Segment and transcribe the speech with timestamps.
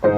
[0.00, 0.16] Herzlich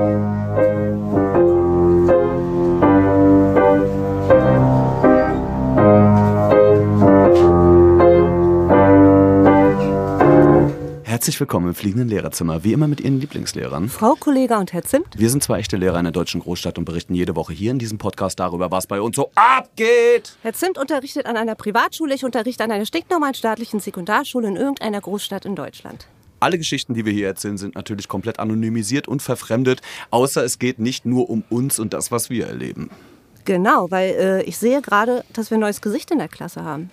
[11.41, 13.89] willkommen im fliegenden Lehrerzimmer, wie immer mit Ihren Lieblingslehrern.
[13.89, 15.19] Frau Kollega und Herr Zimt.
[15.19, 17.81] Wir sind zwei echte Lehrer in der deutschen Großstadt und berichten jede Woche hier in
[17.81, 20.37] diesem Podcast darüber, was bei uns so abgeht.
[20.43, 25.01] Herr Zimt unterrichtet an einer Privatschule, ich unterrichte an einer stinknormalen staatlichen Sekundarschule in irgendeiner
[25.01, 26.07] Großstadt in Deutschland.
[26.43, 29.81] Alle Geschichten, die wir hier erzählen, sind natürlich komplett anonymisiert und verfremdet,
[30.11, 32.91] außer es geht nicht nur um uns und das, was wir erleben.
[33.45, 36.91] Genau, weil äh, ich sehe gerade, dass wir ein neues Gesicht in der Klasse haben.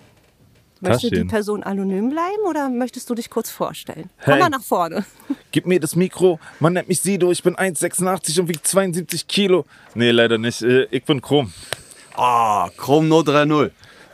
[0.81, 1.23] Möchte die.
[1.25, 4.09] Person anonym bleiben oder möchtest du dich kurz vorstellen?
[4.17, 4.33] Hey.
[4.33, 5.03] Komm mal nach vorne.
[5.51, 6.39] Gib mir das Mikro.
[6.59, 7.31] Man nennt mich Sido.
[7.31, 9.65] Ich bin 1,86 und wiege 72 Kilo.
[9.95, 10.61] Nee, leider nicht.
[10.61, 11.51] Äh, Ich bin Chrom.
[12.15, 13.71] Ah, Chrome No 3.0.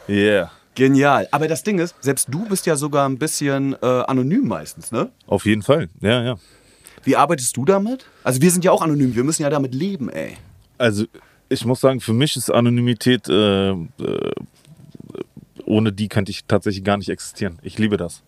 [0.09, 0.52] Yeah.
[0.75, 1.27] Genial.
[1.31, 5.09] Aber das Ding ist, selbst du bist ja sogar ein bisschen äh, anonym meistens, ne?
[5.25, 5.89] Auf jeden Fall.
[6.01, 6.35] Ja, ja.
[7.03, 8.05] Wie arbeitest du damit?
[8.23, 10.38] Also wir sind ja auch anonym, wir müssen ja damit leben, ey.
[10.77, 11.05] Also,
[11.48, 13.76] ich muss sagen, für mich ist Anonymität, äh, äh,
[15.65, 17.59] ohne die könnte ich tatsächlich gar nicht existieren.
[17.62, 18.23] Ich liebe das.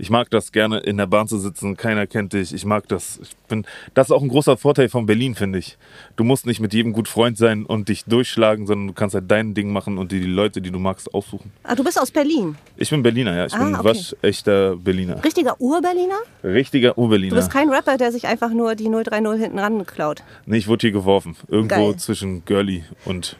[0.00, 2.54] Ich mag das gerne, in der Bahn zu sitzen, keiner kennt dich.
[2.54, 3.18] Ich mag das.
[3.22, 5.76] Ich bin, das ist auch ein großer Vorteil von Berlin, finde ich.
[6.16, 9.28] Du musst nicht mit jedem gut Freund sein und dich durchschlagen, sondern du kannst halt
[9.28, 11.50] dein Ding machen und dir die Leute, die du magst, aussuchen.
[11.64, 12.56] Ah, du bist aus Berlin.
[12.76, 13.46] Ich bin Berliner, ja.
[13.46, 13.84] Ich Ah, bin okay.
[14.22, 15.22] waschechter Berliner.
[15.24, 16.18] Richtiger Ur-Berliner?
[16.44, 17.34] Richtiger Du Urberliner.
[17.34, 20.22] bist kein Rapper, der sich einfach nur die 030 hinten ran klaut.
[20.46, 21.34] Nee, ich wurde hier geworfen.
[21.48, 21.96] Irgendwo Geil.
[21.96, 23.36] zwischen Girlie und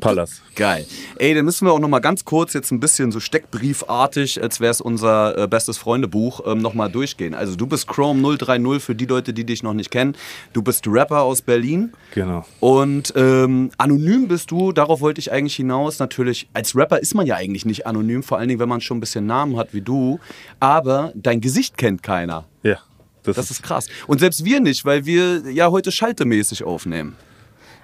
[0.00, 0.42] Pallas.
[0.54, 0.86] Geil.
[1.18, 4.60] Ey, dann müssen wir auch noch mal ganz kurz jetzt ein bisschen so steckbriefartig, als
[4.60, 7.34] wäre es unser äh, bestes Freundebuch, ähm, noch mal durchgehen.
[7.34, 10.16] Also du bist Chrome 030 für die Leute, die dich noch nicht kennen.
[10.52, 11.92] Du bist Rapper aus Berlin.
[12.14, 12.44] Genau.
[12.60, 15.98] Und ähm, anonym bist du, darauf wollte ich eigentlich hinaus.
[15.98, 18.98] Natürlich, als Rapper ist man ja eigentlich nicht anonym, vor allen Dingen, wenn man schon
[18.98, 20.18] ein bisschen Namen hat wie du.
[20.60, 22.46] Aber dein Gesicht kennt keiner.
[22.62, 22.78] Ja.
[23.22, 23.88] Das, Das ist krass.
[24.06, 27.16] Und selbst wir nicht, weil wir ja heute schaltemäßig aufnehmen.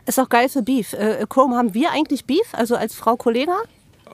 [0.07, 0.93] Ist auch geil für Beef.
[0.93, 2.47] Äh, Chrome, haben wir eigentlich Beef?
[2.53, 3.57] Also als Frau Kollega?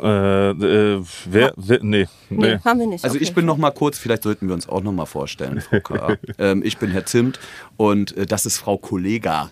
[0.03, 2.59] Äh, äh, wer, wer, nee, Nee, nee.
[2.65, 3.05] haben wir nicht.
[3.05, 3.25] Also Okay.
[3.25, 6.17] ich bin noch mal kurz, vielleicht sollten wir uns auch noch mal vorstellen, Frau K.
[6.39, 7.39] ähm, ich bin Herr Zimt
[7.77, 9.51] und äh, das ist Frau Kollega.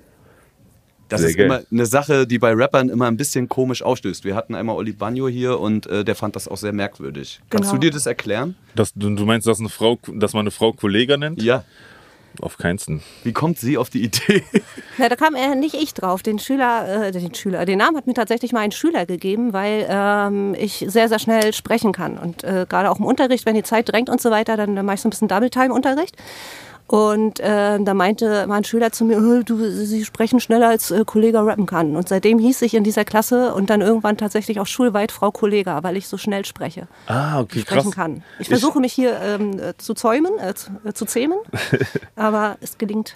[1.09, 1.47] Das Sehr ist geil.
[1.47, 4.25] immer eine Sache, die bei Rappern immer ein bisschen komisch aufstößt.
[4.25, 7.41] Wir hatten einmal Oli Bagno hier und äh, der fand das auch sehr merkwürdig.
[7.51, 7.81] Kannst Genau.
[7.81, 8.57] du dir das erklären?
[8.75, 11.43] Das, du, du meinst, dass, eine Frau, dass man eine Frau Kollega nennt?
[11.43, 11.65] Ja.
[12.41, 13.03] Auf keinsten.
[13.25, 14.43] Wie kommt sie auf die Idee?
[14.99, 16.23] Na, da kam äh, nicht ich drauf.
[16.23, 19.87] Den Schüler, äh, den Schüler, den Namen hat mir tatsächlich mal ein Schüler gegeben, weil
[19.89, 22.19] ähm, ich sehr, sehr schnell sprechen kann.
[22.19, 24.87] Und äh, gerade auch im Unterricht, wenn die Zeit drängt und so weiter, dann, dann
[24.87, 26.17] mache ich so ein bisschen Double-Time-Unterricht.
[26.89, 31.05] Und äh, da meinte mein Schüler zu mir, "Äh, du, Sie sprechen schneller als äh,
[31.05, 31.95] Kollege rappen kann.
[31.97, 35.83] Und seitdem hieß ich in dieser Klasse und dann irgendwann tatsächlich auch schulweit Frau Kollega,
[35.83, 36.89] weil ich so schnell spreche.
[37.07, 37.95] Ah, okay, sprechen krass.
[37.95, 38.23] kann.
[38.39, 41.39] Ich versuche mich hier ähm, äh, zu zäumen, äh, zu, äh, zu zähmen,
[42.17, 43.15] aber es gelingt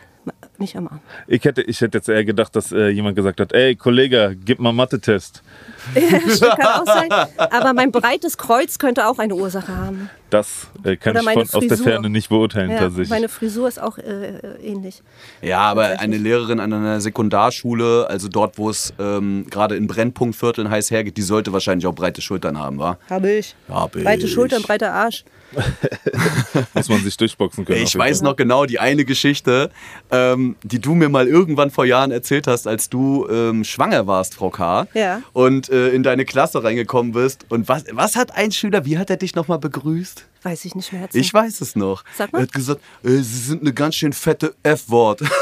[0.62, 1.00] nicht immer.
[1.27, 4.59] Ich hätte, ich hätte jetzt eher gedacht, dass äh, jemand gesagt hat, ey, Kollege, gib
[4.61, 5.43] mal Mathe-Test.
[5.93, 7.09] Stimmt, kann auch sein.
[7.37, 10.09] Aber mein breites Kreuz könnte auch eine Ursache haben.
[10.31, 11.77] Das äh, kann Oder ich von, aus der.
[11.77, 13.11] Ferne nicht beurteilen, Ja, tatsächlich.
[13.11, 15.03] meine Frisur ist auch äh, ähnlich.
[15.43, 20.71] Ja, aber eine Lehrerin an einer Sekundarschule, also dort, wo es ähm, gerade in Brennpunktvierteln
[20.71, 22.99] heiß hergeht, die sollte wahrscheinlich auch breite Schultern haben, wa?
[23.11, 23.55] Habe ich.
[23.69, 24.05] Hab ich.
[24.05, 25.25] Breite Schultern, breiter Arsch.
[26.75, 27.83] Muss man sich durchboxen können.
[27.83, 29.71] Ich weiß noch genau die eine Geschichte,
[30.11, 34.35] ähm, die du mir mal irgendwann vor Jahren erzählt hast, als du ähm, schwanger warst,
[34.35, 34.87] Frau K.
[34.95, 35.23] Ja.
[35.33, 37.47] Und äh, in deine Klasse reingekommen bist.
[37.49, 40.27] Und was, was hat ein Schüler, wie hat er dich nochmal begrüßt?
[40.42, 41.03] Weiß ich nicht mehr.
[41.03, 41.19] Herzen.
[41.19, 42.04] Ich weiß es noch.
[42.16, 42.41] Sag mal.
[42.41, 45.20] Er hat gesagt, äh, Sie sind eine ganz schön fette F-Wort.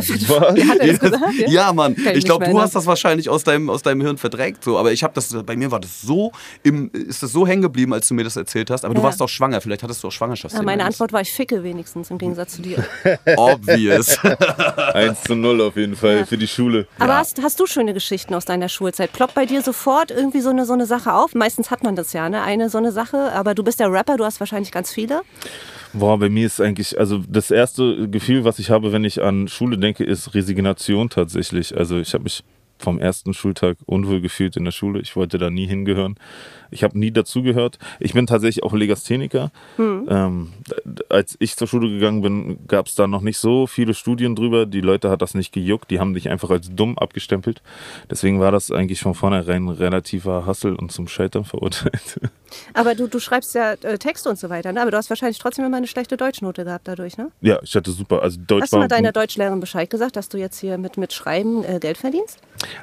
[0.00, 1.48] Ja.
[1.48, 1.94] ja, Mann.
[1.96, 4.62] Kann ich glaube, du hast das wahrscheinlich aus deinem, aus deinem Hirn verdrängt.
[4.64, 4.78] So.
[4.78, 6.32] Aber ich habe das, bei mir war das so,
[6.62, 8.84] im, ist das so hängen geblieben, als du mir das erzählt hast.
[8.84, 9.04] Aber du Ja.
[9.04, 9.60] warst auch schwanger.
[9.60, 10.64] Vielleicht hattest du auch Ja, Schwangerschaftsdienst.
[10.64, 12.84] meine Antwort war, ich ficke wenigstens im Gegensatz zu dir.
[13.36, 14.16] Obvious.
[14.94, 16.86] 1 zu 0 auf jeden Fall für die Schule.
[16.98, 19.12] Aber hast, hast du schöne Geschichten aus deiner Schulzeit?
[19.12, 21.34] Ploppt bei dir sofort irgendwie so eine, so eine Sache auf?
[21.34, 22.42] Meistens hat man das ja, ne?
[22.42, 23.32] Eine so eine Sache.
[23.32, 25.22] Aber du bist der Rapper, du hast wahrscheinlich ganz viele.
[25.92, 29.48] Boah, bei mir ist eigentlich, also das erste Gefühl, was ich habe, wenn ich an
[29.48, 31.76] Schule denke, ist Resignation tatsächlich.
[31.76, 32.44] Also ich habe mich
[32.78, 35.00] vom ersten Schultag unwohl gefühlt in der Schule.
[35.00, 36.14] Ich wollte da nie hingehören.
[36.70, 37.78] Ich habe nie dazugehört.
[37.98, 39.50] Ich bin tatsächlich auch Legastheniker.
[39.78, 40.52] Ähm,
[40.86, 44.34] d- als ich zur Schule gegangen bin, gab es da noch nicht so viele Studien
[44.34, 44.64] drüber.
[44.64, 45.90] Die Leute hat das nicht gejuckt.
[45.90, 47.60] Die haben dich einfach als dumm abgestempelt.
[48.08, 52.20] Deswegen war das eigentlich von vornherein ein relativer Hassel und zum Scheitern verurteilt.
[52.74, 54.80] Aber du, du schreibst ja äh, Texte und so weiter, ne?
[54.82, 57.30] aber du hast wahrscheinlich trotzdem immer eine schlechte Deutschnote gehabt dadurch, ne?
[57.40, 58.22] Ja, ich hatte super.
[58.22, 61.12] Also Deutsch Hast du mal deiner Deutschlehrerin Bescheid gesagt, dass du jetzt hier mit, mit
[61.12, 62.38] Schreiben äh, Geld verdienst?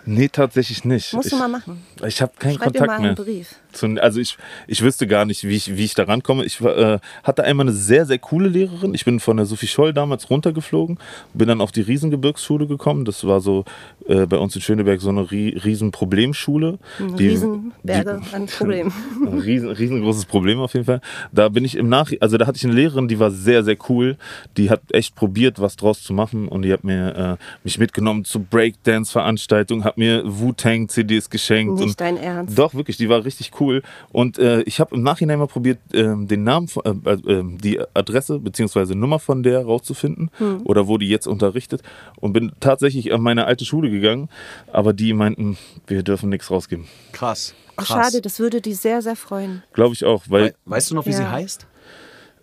[0.05, 1.13] Nee, tatsächlich nicht.
[1.13, 1.85] Musst ich, du mal machen.
[2.05, 3.15] Ich habe keinen Schreib dir Kontakt mal einen mehr.
[3.15, 3.55] Brief.
[3.73, 6.45] Zu, also ich, ich wüsste gar nicht, wie ich, wie ich da rankomme.
[6.45, 8.93] Ich äh, hatte einmal eine sehr, sehr coole Lehrerin.
[8.93, 10.97] Ich bin von der Sophie Scholl damals runtergeflogen,
[11.33, 13.05] bin dann auf die Riesengebirgsschule gekommen.
[13.05, 13.65] Das war so
[14.07, 16.79] äh, bei uns in Schöneberg so eine rie, riesen Problemschule.
[16.99, 18.93] Die- Riesenberge die- an Problemen.
[19.57, 21.01] ein riesen, riesengroßes Problem auf jeden Fall.
[21.31, 23.77] Da bin ich im Nach, also da hatte ich eine Lehrerin, die war sehr, sehr
[23.89, 24.18] cool.
[24.57, 28.25] Die hat echt probiert, was draus zu machen und die hat mir äh, mich mitgenommen
[28.25, 31.75] zu Breakdance-Veranstaltungen, hat mir Wu-Tang-CDs geschenkt.
[31.75, 32.57] Nicht und dein Ernst.
[32.57, 33.81] Doch, wirklich, die war richtig cool.
[34.12, 37.80] Und äh, ich habe im Nachhinein mal probiert, ähm, den Namen, von- äh, äh, die
[37.94, 38.95] Adresse bzw.
[38.95, 40.62] Nummer von der rauszufinden Hm.
[40.65, 41.81] oder wo die jetzt unterrichtet
[42.19, 44.30] und bin tatsächlich an meine alte Schule gegangen,
[44.71, 45.57] aber die meinten,
[45.88, 46.86] wir dürfen nichts rausgeben.
[47.12, 47.53] Krass.
[47.77, 47.88] Ach, Krass.
[48.12, 49.63] schade, das würde die sehr, sehr freuen.
[49.74, 51.31] Glaube ich auch, weil We weißt du noch, wie sie Ja.
[51.31, 51.65] heißt?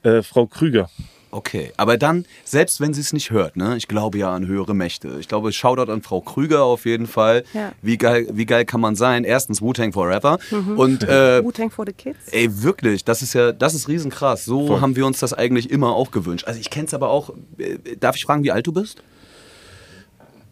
[0.03, 0.89] äh, Frau Krüger,
[1.31, 4.73] Okay, aber dann, selbst wenn sie es nicht hört, ne, ich glaube ja an höhere
[4.73, 5.17] Mächte.
[5.19, 7.43] Ich glaube, Shoutout an Frau Krüger auf jeden Fall.
[7.53, 7.73] Ja.
[7.83, 9.25] Wie, geil, wie geil kann man sein?
[9.25, 10.39] Erstens Wu-Tang Forever.
[10.77, 12.29] Und äh, Wu-Tang for the Kids.
[12.31, 14.45] ey, wirklich, das ist ja, das ist riesenkrass.
[14.45, 14.81] So Voll.
[14.81, 16.47] haben wir uns das eigentlich immer auch gewünscht.
[16.47, 17.31] Also ich kenne es aber auch.
[17.59, 19.03] Äh, darf ich fragen, wie alt du bist?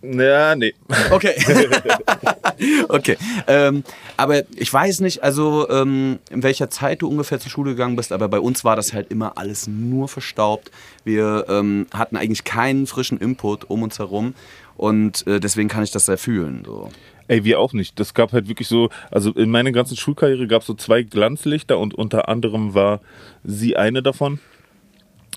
[0.03, 0.75] Ja, nee.
[1.11, 1.35] Okay.
[2.89, 3.17] okay.
[3.47, 3.85] Ähm,
[4.17, 8.11] aber ich weiß nicht, also ähm, in welcher Zeit du ungefähr zur Schule gegangen bist,
[8.11, 10.73] aber bei uns war das halt immer alles nur verstaubt.
[11.05, 14.35] Wir ähm, hatten eigentlich keinen frischen Input um uns herum
[14.77, 16.65] und äh, deswegen kann ich das sehr fühlen.
[16.67, 16.91] So.
[17.29, 18.01] Ey, wir auch nicht.
[18.01, 21.79] Das gab halt wirklich so, also in meiner ganzen Schulkarriere gab es so zwei Glanzlichter
[21.79, 23.01] und unter anderem war
[23.45, 24.41] sie eine davon,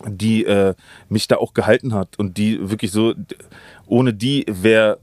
[0.07, 0.73] die äh,
[1.09, 3.13] mich da auch gehalten hat und die wirklich so,
[3.87, 4.99] ohne die wäre,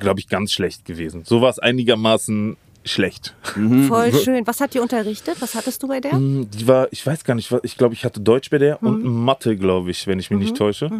[0.00, 1.22] glaube ich, ganz schlecht gewesen.
[1.24, 3.36] So war es einigermaßen schlecht.
[3.86, 4.44] Voll schön.
[4.46, 5.36] Was hat die unterrichtet?
[5.40, 6.14] Was hattest du bei der?
[6.18, 8.82] Mm, Die war, ich weiß gar nicht, was- ich glaube, ich hatte Deutsch bei der
[8.82, 10.90] und Mathe, glaube ich, wenn ich mich nicht täusche.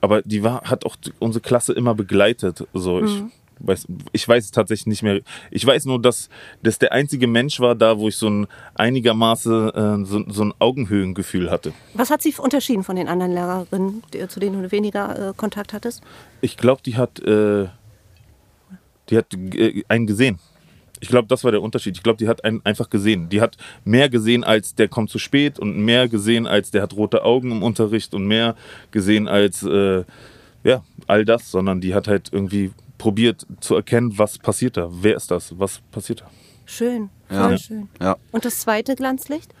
[0.00, 2.66] Aber die war, hat auch unsere Klasse immer begleitet.
[2.72, 3.22] So, ich,
[3.60, 5.20] weiß, ich weiß es tatsächlich nicht mehr.
[5.50, 6.28] Ich weiß nur, dass
[6.62, 10.54] das der einzige Mensch war da, wo ich so ein einigermaßen äh, so, so ein
[10.58, 11.72] Augenhöhengefühl hatte.
[11.94, 15.72] Was hat sie unterschieden von den anderen Lehrerinnen, die, zu denen du weniger äh, Kontakt
[15.72, 16.02] hattest?
[16.40, 17.66] Ich glaube, die hat, äh,
[19.08, 20.38] die hat äh, einen gesehen.
[21.02, 21.96] Ich glaube, das war der Unterschied.
[21.96, 23.30] Ich glaube, die hat einen einfach gesehen.
[23.30, 26.94] Die hat mehr gesehen als der kommt zu spät und mehr gesehen als der hat
[26.94, 28.54] rote Augen im Unterricht und mehr
[28.90, 30.04] gesehen als äh,
[30.62, 34.88] ja all das, sondern die hat halt irgendwie probiert zu erkennen, was passiert da.
[34.92, 35.58] Wer ist das?
[35.58, 36.30] Was passiert da?
[36.66, 37.58] Schön, voll Ja.
[37.58, 37.88] schön.
[37.98, 38.16] Ja.
[38.30, 39.52] Und das zweite Glanzlicht?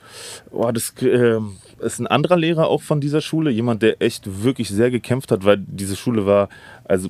[0.50, 1.38] Boah, das äh,
[1.80, 5.44] ist ein anderer Lehrer auch von dieser Schule, jemand, der echt wirklich sehr gekämpft hat,
[5.46, 6.50] weil diese Schule war,
[6.84, 7.08] also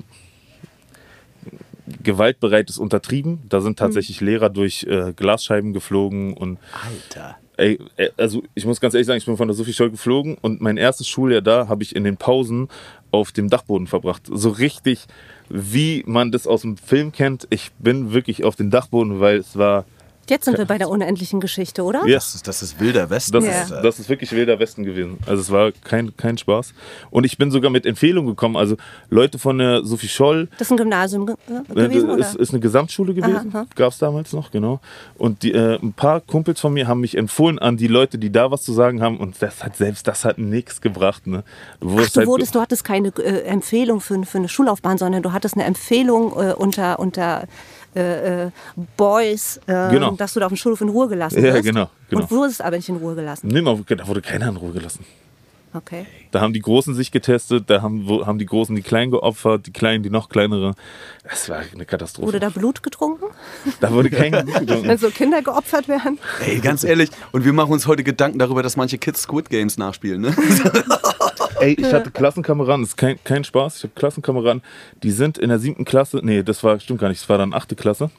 [2.01, 3.39] gewaltbereit ist untertrieben.
[3.49, 7.35] Da sind tatsächlich Lehrer durch äh, Glasscheiben geflogen und Alter.
[7.57, 10.37] ey, äh, also ich muss ganz ehrlich sagen, ich bin von der Sophie Scholl geflogen
[10.41, 12.69] und mein erstes Schuljahr da habe ich in den Pausen
[13.11, 14.23] auf dem Dachboden verbracht.
[14.31, 15.05] So richtig,
[15.49, 17.47] wie man das aus dem Film kennt.
[17.49, 19.85] Ich bin wirklich auf den Dachboden, weil es war
[20.31, 22.07] Jetzt sind wir bei der unendlichen Geschichte, oder?
[22.07, 22.15] Ja.
[22.15, 23.33] Das ist, das ist wilder Westen.
[23.33, 23.61] Das, Ja.
[23.63, 25.17] ist, das ist wirklich wilder Westen gewesen.
[25.27, 26.73] Also es war kein, kein Spaß.
[27.09, 28.55] Und ich bin sogar mit Empfehlungen gekommen.
[28.55, 28.77] Also
[29.09, 32.19] Leute von der Sophie Scholl, Das ist ein Gymnasium ge äh, gewesen, oder?
[32.19, 34.79] ist, ist eine Gesamtschule gewesen, gab es damals noch, genau.
[35.17, 38.31] Und die, äh, ein paar Kumpels von mir haben mich empfohlen an die Leute, die
[38.31, 39.17] da was zu sagen haben.
[39.17, 41.27] Und das hat selbst das hat nichts gebracht.
[41.27, 41.43] Ne?
[41.81, 44.97] Du Ach, wurdest du, halt- wurdest, du hattest keine äh, Empfehlung für, für eine Schullaufbahn,
[44.97, 47.47] sondern du hattest eine Empfehlung äh, unter, unter
[47.95, 48.51] äh, äh,
[48.97, 50.11] Boys, äh, Genau.
[50.11, 51.63] dass du da auf dem Schulhof in Ruhe gelassen Ja, wirst.
[51.63, 52.21] genau, genau.
[52.23, 53.47] Und wurdest aber nicht in Ruhe gelassen.
[53.47, 55.05] Nee, man- da wurde keiner in Ruhe gelassen.
[55.73, 56.05] Okay.
[56.31, 59.67] Da haben die Großen sich getestet, da haben, wo, haben die Großen die Kleinen geopfert,
[59.67, 60.73] die Kleinen die noch kleinere.
[61.23, 62.27] Das war eine Katastrophe.
[62.27, 63.23] Wurde da Blut getrunken,
[63.79, 64.87] da wurde kein Blut getrunken.
[64.89, 66.19] wenn so Kinder geopfert werden?
[66.45, 69.77] Ey, ganz ehrlich, und wir machen uns heute Gedanken darüber, dass manche Kids Squid Games
[69.77, 70.35] nachspielen, ne?
[71.61, 73.77] Ey, ich hatte Klassenkameraden, das ist kein, kein Spaß.
[73.77, 74.61] Ich habe Klassenkameraden,
[75.03, 77.53] die sind in der siebten Klasse, nee, das war, stimmt gar nicht, das war dann
[77.53, 78.09] achte Klasse,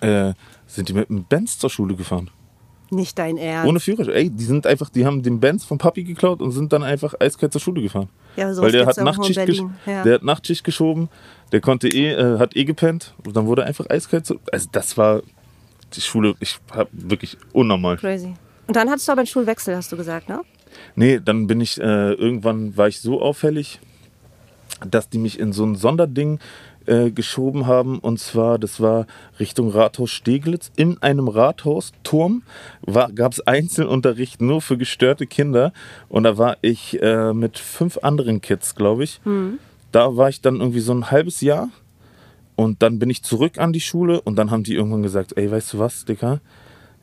[0.00, 0.32] äh,
[0.66, 2.30] sind die mit einem Benz zur Schule gefahren.
[2.90, 3.68] Nicht dein Ernst.
[3.68, 4.14] Ohne Führerschein.
[4.14, 7.14] Ey, die sind einfach, die haben den Benz vom Papi geklaut und sind dann einfach
[7.20, 8.08] eiskalt zur Schule gefahren.
[8.36, 10.02] Ja, sowas Weil der hat, Nachtschicht ja.
[10.04, 11.08] der hat Nachtschicht geschoben,
[11.52, 14.26] der konnte eh, äh, hat eh gepennt und dann wurde einfach eiskalt.
[14.26, 15.22] Zu, also das war
[15.94, 17.96] die Schule, ich hab wirklich unnormal.
[17.98, 18.34] Crazy.
[18.66, 20.42] Und dann hattest du aber einen Schulwechsel, hast du gesagt, ne?
[20.96, 23.80] Nee, dann bin ich, äh, irgendwann war ich so auffällig,
[24.88, 26.38] dass die mich in so ein Sonderding
[26.86, 27.98] äh, geschoben haben.
[27.98, 29.06] Und zwar, das war
[29.38, 30.70] Richtung Rathaus Steglitz.
[30.76, 32.42] In einem Rathausturm
[33.14, 35.72] gab es Einzelunterricht nur für gestörte Kinder.
[36.08, 39.20] Und da war ich äh, mit fünf anderen Kids, glaube ich.
[39.92, 41.68] Da war ich dann irgendwie so ein halbes Jahr.
[42.56, 45.50] Und dann bin ich zurück an die Schule und dann haben die irgendwann gesagt, ey,
[45.50, 46.40] weißt du was, Dicker?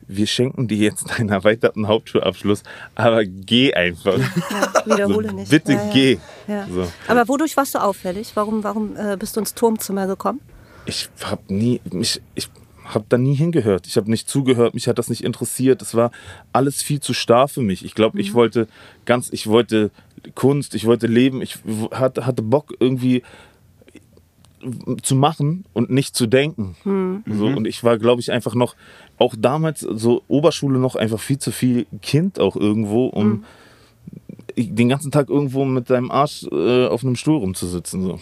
[0.08, 2.62] Wir schenken dir jetzt deinen erweiterten Hauptschulabschluss,
[2.94, 4.18] aber geh einfach.
[4.18, 5.50] Ja, wiederhole nicht.
[5.50, 5.92] Bitte ja, ja.
[5.92, 6.18] geh.
[6.46, 6.66] Ja.
[6.70, 6.86] So.
[7.08, 8.32] Aber wodurch warst du auffällig?
[8.34, 10.40] Warum, warum äh, bist du ins Turmzimmer gekommen?
[10.86, 12.48] Ich habe nie, mich, ich
[12.84, 13.88] habe da nie hingehört.
[13.88, 15.82] Ich habe nicht zugehört, mich hat das nicht interessiert.
[15.82, 16.12] Es war
[16.52, 17.84] alles viel zu starr für mich.
[17.84, 18.68] Ich glaube, ich wollte
[19.06, 19.90] ganz, ich wollte
[20.36, 23.22] Kunst, ich wollte leben, ich w- hatte, hatte Bock irgendwie
[25.02, 26.74] zu machen und nicht zu denken.
[27.26, 28.74] So, und ich war, glaube ich, einfach noch,
[29.18, 33.44] auch damals, so Oberschule noch einfach viel zu viel Kind auch irgendwo, um
[34.56, 38.02] den ganzen Tag irgendwo mit deinem Arsch äh, auf einem Stuhl rumzusitzen.
[38.02, 38.18] So.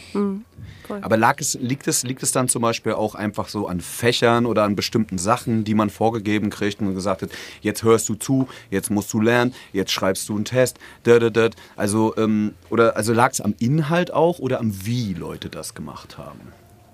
[1.01, 4.47] Aber lag es, liegt, es, liegt es dann zum Beispiel auch einfach so an Fächern
[4.47, 7.31] oder an bestimmten Sachen, die man vorgegeben kriegt und gesagt hat,
[7.63, 11.31] jetzt hörst du zu, jetzt musst du lernen, jetzt schreibst du einen Test, da, da,
[11.31, 11.51] da.
[11.77, 16.19] Also, ähm, oder, also lag es am Inhalt auch oder am wie Leute das gemacht
[16.19, 16.41] haben?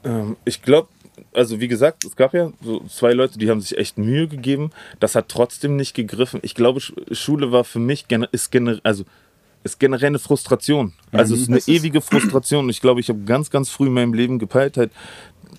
[0.04, 0.88] Ähm, ich glaube,
[1.32, 4.70] also wie gesagt, es gab ja so zwei Leute, die haben sich echt Mühe gegeben.
[5.00, 6.40] Das hat trotzdem nicht gegriffen.
[6.42, 9.04] Ich glaube, Sch- Schule war für mich ist generell, also
[9.62, 10.92] ist generell eine Frustration.
[11.12, 12.68] Also es ist eine ewige Frustration.
[12.70, 14.90] Ich glaube, ich habe ganz, ganz früh in meinem Leben gepeilt, halt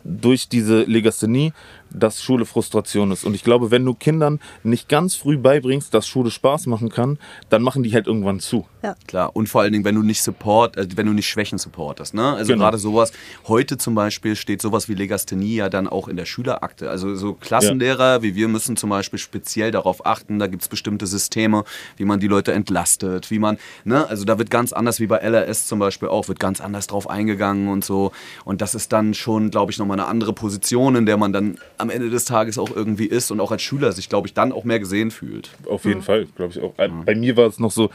[0.03, 1.53] durch diese Legasthenie,
[1.93, 3.23] dass Schule Frustration ist.
[3.23, 7.17] Und ich glaube, wenn du Kindern nicht ganz früh beibringst, dass Schule Spaß machen kann,
[7.49, 8.65] dann machen die halt irgendwann zu.
[9.07, 12.13] Klar, und vor allen Dingen, wenn du nicht Support, äh, wenn du nicht Schwächen supportest.
[12.13, 12.33] Ne?
[12.33, 12.65] Also Genau.
[12.65, 13.11] gerade sowas,
[13.47, 16.89] heute zum Beispiel steht sowas wie Legasthenie ja dann auch in der Schülerakte.
[16.89, 21.05] Also so Klassenlehrer wie wir müssen zum Beispiel speziell darauf achten, da gibt es bestimmte
[21.07, 21.63] Systeme,
[21.97, 25.17] wie man die Leute entlastet, wie man, ne, also da wird ganz anders wie bei
[25.17, 28.11] LRS zum Beispiel auch, wird ganz anders drauf eingegangen und so.
[28.45, 31.57] Und das ist dann schon, glaube ich, nochmal eine andere Position, in der man dann
[31.81, 34.51] am Ende des Tages auch irgendwie ist und auch als Schüler sich, glaube ich, dann
[34.51, 35.49] auch mehr gesehen fühlt.
[35.69, 36.73] Auf jeden Fall, glaube ich auch.
[36.73, 37.89] Bei mir war es noch so,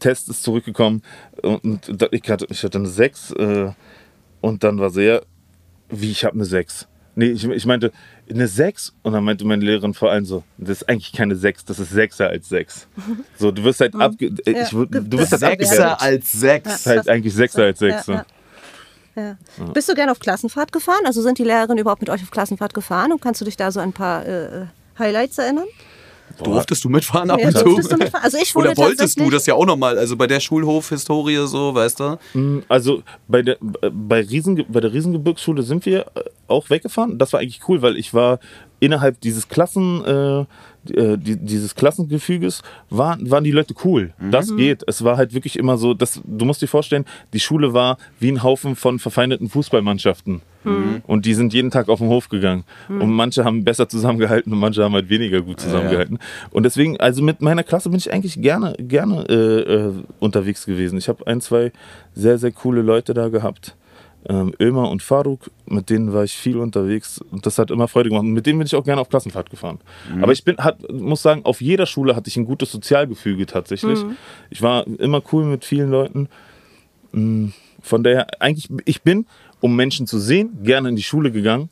[0.00, 1.02] Test ist zurückgekommen
[1.42, 3.70] und, ich, hatte, ich hatte eine 6 äh,
[4.40, 5.22] und dann war sehr,
[5.88, 6.88] wie ich habe eine 6.
[7.18, 7.92] Nee, ich, ich meinte
[8.28, 11.64] eine 6 und dann meinte meine Lehrerin vor allem so, das ist eigentlich keine 6,
[11.64, 12.88] das ist 6er als 6.
[13.38, 16.02] So, du wirst halt, abge äh, ich, würd- du wirst halt Sechser abgewertet.
[16.02, 16.64] als sechs.
[16.68, 18.06] Das ist halt eigentlich 6er als 6.
[18.06, 18.26] Ja, ja.
[19.16, 19.36] Ja.
[19.72, 21.00] Bist du gerne auf Klassenfahrt gefahren?
[21.06, 23.12] Also sind die Lehrerinnen überhaupt mit euch auf Klassenfahrt gefahren?
[23.12, 24.66] Und kannst du dich da so an ein paar äh,
[24.98, 25.66] Highlights erinnern?
[26.42, 27.64] Durftest du mitfahren ab Ja, und zu?
[27.64, 28.24] durftest du mitfahren?
[28.24, 29.96] Also ich wurde Oder wolltest du das ja auch nochmal?
[29.96, 32.18] Also bei der Schulhof-Historie so, weißt du?
[32.68, 37.16] Also bei der, bei, Riesen, bei der Riesengebirgsschule sind wir äh, auch weggefahren.
[37.18, 38.38] Das war eigentlich cool, weil ich war
[38.80, 40.40] innerhalb dieses Klassen, äh,
[40.92, 44.12] äh, die, dieses Klassengefüges, war, waren die Leute cool.
[44.30, 44.84] Das geht.
[44.86, 48.30] Es war halt wirklich immer so, dass, du musst dir vorstellen, die Schule war wie
[48.30, 50.42] ein Haufen von verfeindeten Fußballmannschaften.
[51.06, 52.64] Und die sind jeden Tag auf den Hof gegangen.
[53.00, 56.18] Und manche haben besser zusammengehalten und manche haben halt weniger gut zusammengehalten.
[56.50, 60.98] Und deswegen, also mit meiner Klasse bin ich eigentlich gerne, gerne äh, äh, unterwegs gewesen.
[60.98, 61.72] Ich habe ein, zwei
[62.14, 63.76] sehr, sehr coole Leute da gehabt.
[64.28, 68.08] Ähm, Ömer und Faruk, mit denen war ich viel unterwegs und das hat immer Freude
[68.08, 68.24] gemacht.
[68.24, 69.78] Und mit denen bin ich auch gerne auf Klassenfahrt gefahren.
[70.20, 74.00] Aber ich bin, hat, muss sagen, auf jeder Schule hatte ich ein gutes Sozialgefüge tatsächlich.
[74.50, 76.28] Ich war immer cool mit vielen Leuten.
[77.12, 77.48] Mm,
[77.82, 79.26] Von daher, eigentlich, ich bin,
[79.60, 81.68] um Menschen zu sehen, gerne in die Schule gegangen,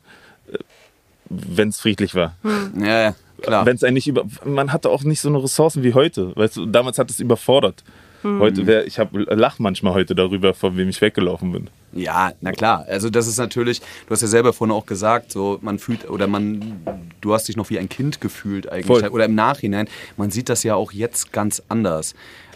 [1.29, 2.35] wenn es friedlich war.
[2.79, 3.65] Ja, ja, klar.
[3.65, 6.33] Wenn es eigentlich über, man hatte auch nicht so eine Ressourcen wie heute.
[6.37, 7.83] Weißt du, damals hat es überfordert.
[8.23, 11.69] Heute wär, ich habe lach manchmal heute darüber, von wem ich weggelaufen bin.
[11.95, 12.85] Ja, na klar.
[12.87, 16.27] Also das ist natürlich, du hast ja selber vorhin auch gesagt, so man fühlt oder
[16.27, 16.81] man,
[17.21, 19.07] du hast dich noch wie ein Kind gefühlt eigentlich Voll.
[19.07, 19.87] oder im Nachhinein.
[20.17, 22.13] Man sieht das ja auch jetzt ganz anders.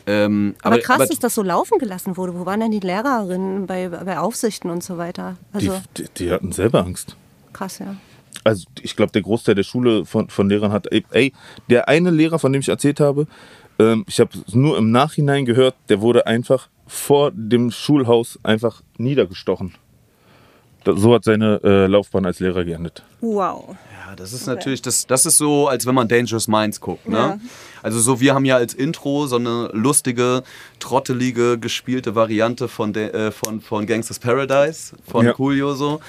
[0.08, 2.38] Ähm, Aber, krass, dass das so laufen gelassen wurde.
[2.38, 5.38] Wo waren denn die Lehrerinnen bei, bei Aufsichten und so weiter?
[5.54, 7.16] Also Die, die, die hatten selber Angst.
[7.54, 7.96] krass, ja.
[8.44, 11.34] Also ich glaube, der Großteil der Schule von, von Lehrern hat, ey, ey,
[11.70, 13.28] der eine Lehrer, von dem ich erzählt habe,
[13.80, 18.82] ähm, ich habe es nur im Nachhinein gehört, der wurde einfach vor dem Schulhaus einfach
[18.98, 19.74] niedergestochen.
[20.84, 23.04] Da- So hat seine äh, Laufbahn als Lehrer geendet.
[23.22, 23.76] Wow.
[24.08, 27.08] Ja, das ist natürlich, das, das ist so, als wenn man Dangerous Minds guckt.
[27.08, 27.18] Ne?
[27.18, 27.40] Ja.
[27.84, 30.42] Also so, wir haben ja als Intro so eine lustige,
[30.80, 35.34] trottelige, gespielte Variante von, de, äh, von, von Gangsters Paradise, von Ja.
[35.34, 36.00] Coolio so.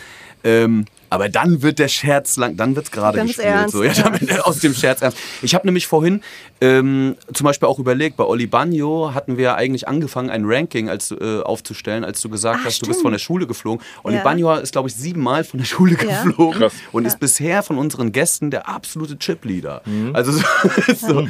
[0.44, 3.46] Ähm, aber dann wird der Scherz lang, dann wird es gerade gespielt.
[3.46, 3.82] ernst, so.
[3.84, 4.02] ja, ja.
[4.04, 5.18] damit, aus dem Scherz ernst.
[5.42, 6.22] Ich habe nämlich vorhin
[6.60, 11.10] ähm, zum Beispiel auch überlegt, bei Oli Bagno hatten wir eigentlich angefangen, ein Ranking als,
[11.10, 13.02] äh, aufzustellen, als du gesagt Ah, hast, du bist stimmt.
[13.02, 13.84] von der Schule geflogen.
[14.04, 14.22] Oli Ja.
[14.22, 16.22] Bagno ist, glaube ich, siebenmal von der Schule Ja.
[16.24, 16.72] geflogen Krass.
[16.92, 19.82] und ist bisher von unseren Gästen der absolute Chipleader.
[19.84, 20.14] Mhm.
[20.14, 20.42] Also so,
[20.96, 21.28] so.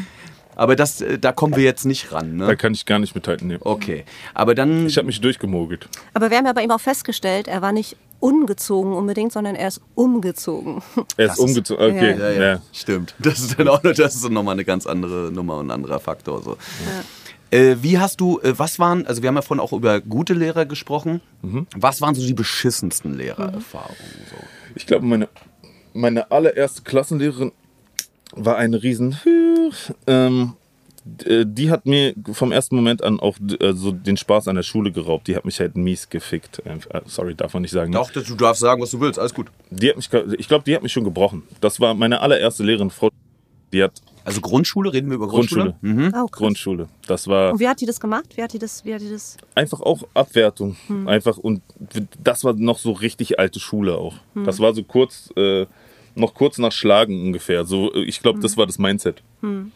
[0.56, 2.38] Aber das, äh, da kommen wir jetzt nicht ran.
[2.38, 2.56] Da Ne?
[2.56, 3.48] kann ich gar nicht mithalten.
[3.48, 3.56] Nee.
[3.60, 5.88] Okay, aber dann Ich habe mich durchgemogelt.
[6.12, 9.68] Aber wir haben ja bei ihm auch festgestellt, er war nicht ungezogen unbedingt, sondern er
[9.68, 10.82] ist umgezogen.
[11.16, 11.84] Er Das ist ist- umgezogen.
[11.96, 12.62] Okay, Ja, ja, ja.
[12.72, 13.14] stimmt.
[13.18, 16.00] Das ist dann auch noch, das ist nochmal eine ganz andere Nummer und ein anderer
[16.00, 16.42] Faktor.
[16.42, 16.56] So.
[17.50, 20.34] Äh, wie hast du, äh, was waren, also wir haben ja vorhin auch über gute
[20.34, 21.20] Lehrer gesprochen.
[21.42, 21.66] Mhm.
[21.76, 23.96] Was waren so die beschissensten Lehrererfahrungen?
[24.30, 24.36] So?
[24.76, 25.28] Ich glaube, meine,
[25.92, 27.50] meine allererste Klassenlehrerin
[28.32, 29.18] war eine riesen.
[30.06, 30.59] Ähm, äh,
[31.04, 34.92] die hat mir vom ersten Moment an auch äh, so den Spaß an der Schule
[34.92, 35.28] geraubt.
[35.28, 36.62] Die hat mich halt mies gefickt.
[36.64, 37.92] Äh, sorry, darf man nicht sagen.
[37.92, 39.18] Doch, du darfst sagen, was du willst.
[39.18, 39.48] Alles gut.
[39.70, 41.42] Die hat mich, ich glaube, die hat mich schon gebrochen.
[41.60, 43.10] Das war meine allererste Lehrerin, Frau.
[43.72, 45.76] Die hat also Grundschule, reden wir über Grundschule?
[45.80, 46.08] Grundschule.
[46.08, 46.14] Mhm.
[46.14, 46.88] Oh, Grundschule.
[47.06, 47.52] Das war.
[47.52, 48.36] Und wie hat die das gemacht?
[48.36, 48.84] Wie hat die das?
[48.84, 49.36] Wie hat die das?
[49.54, 50.76] Einfach auch Abwertung.
[50.86, 51.08] Hm.
[51.08, 51.62] Einfach und
[52.22, 54.14] das war noch so richtig alte Schule auch.
[54.34, 54.44] Hm.
[54.44, 55.66] Das war so kurz, äh,
[56.14, 57.64] noch kurz nach Schlagen ungefähr.
[57.64, 58.42] So, ich glaube, hm.
[58.42, 59.22] das war das Mindset.
[59.40, 59.72] Hm.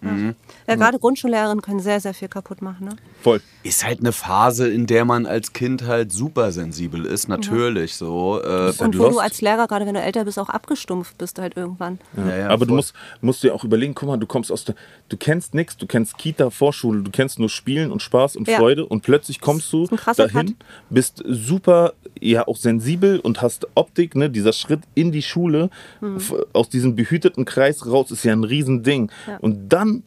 [0.00, 0.34] Mhm.
[0.68, 2.88] Ja, gerade Grundschullehrerinnen können sehr, sehr viel kaputt machen.
[2.88, 2.96] Ne?
[3.22, 3.40] Voll.
[3.62, 7.92] Ist halt eine Phase, in der man als Kind halt super sensibel ist, natürlich.
[7.92, 7.96] Ja.
[8.06, 11.38] So, äh, und wo du als Lehrer, gerade wenn du älter bist, auch abgestumpft bist
[11.38, 11.98] halt irgendwann.
[12.16, 12.36] Ja.
[12.36, 12.66] Ja, Aber voll.
[12.68, 14.74] du musst, musst dir auch überlegen, guck mal, du kommst aus der,
[15.08, 18.86] du kennst nichts, du kennst Kita, Vorschule, du kennst nur Spielen und Spaß und Freude
[18.86, 19.86] und plötzlich kommst du
[20.16, 20.54] dahin, Cut.
[20.90, 24.30] bist super, ja auch sensibel und hast Optik, ne?
[24.30, 26.18] dieser Schritt in die Schule, hm.
[26.52, 29.10] aus diesem behüteten Kreis raus ist ja ein Riesending.
[29.40, 30.02] Und dann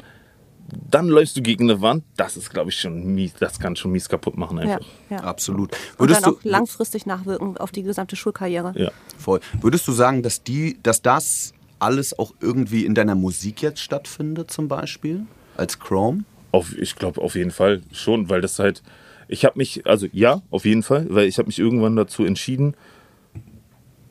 [0.90, 3.92] dann läufst du gegen eine Wand, das ist, glaube ich, schon mies, das kann schon
[3.92, 4.86] mies kaputt machen einfach.
[5.10, 5.24] Ja, ja.
[5.24, 5.72] Absolut.
[5.98, 8.74] Würdest Und dann auch du, langfristig nachwirken auf die gesamte Schulkarriere.
[8.76, 8.92] Ja.
[9.18, 9.40] Voll.
[9.62, 14.52] Würdest du sagen, dass, die, dass das alles auch irgendwie in deiner Musik jetzt stattfindet,
[14.52, 15.26] zum Beispiel,
[15.58, 16.24] als Chrome?
[16.52, 18.84] Auf, ich glaube auf jeden Fall schon, weil das halt,
[19.28, 22.76] ich habe mich, also ja, auf jeden Fall, weil ich habe mich irgendwann dazu entschieden,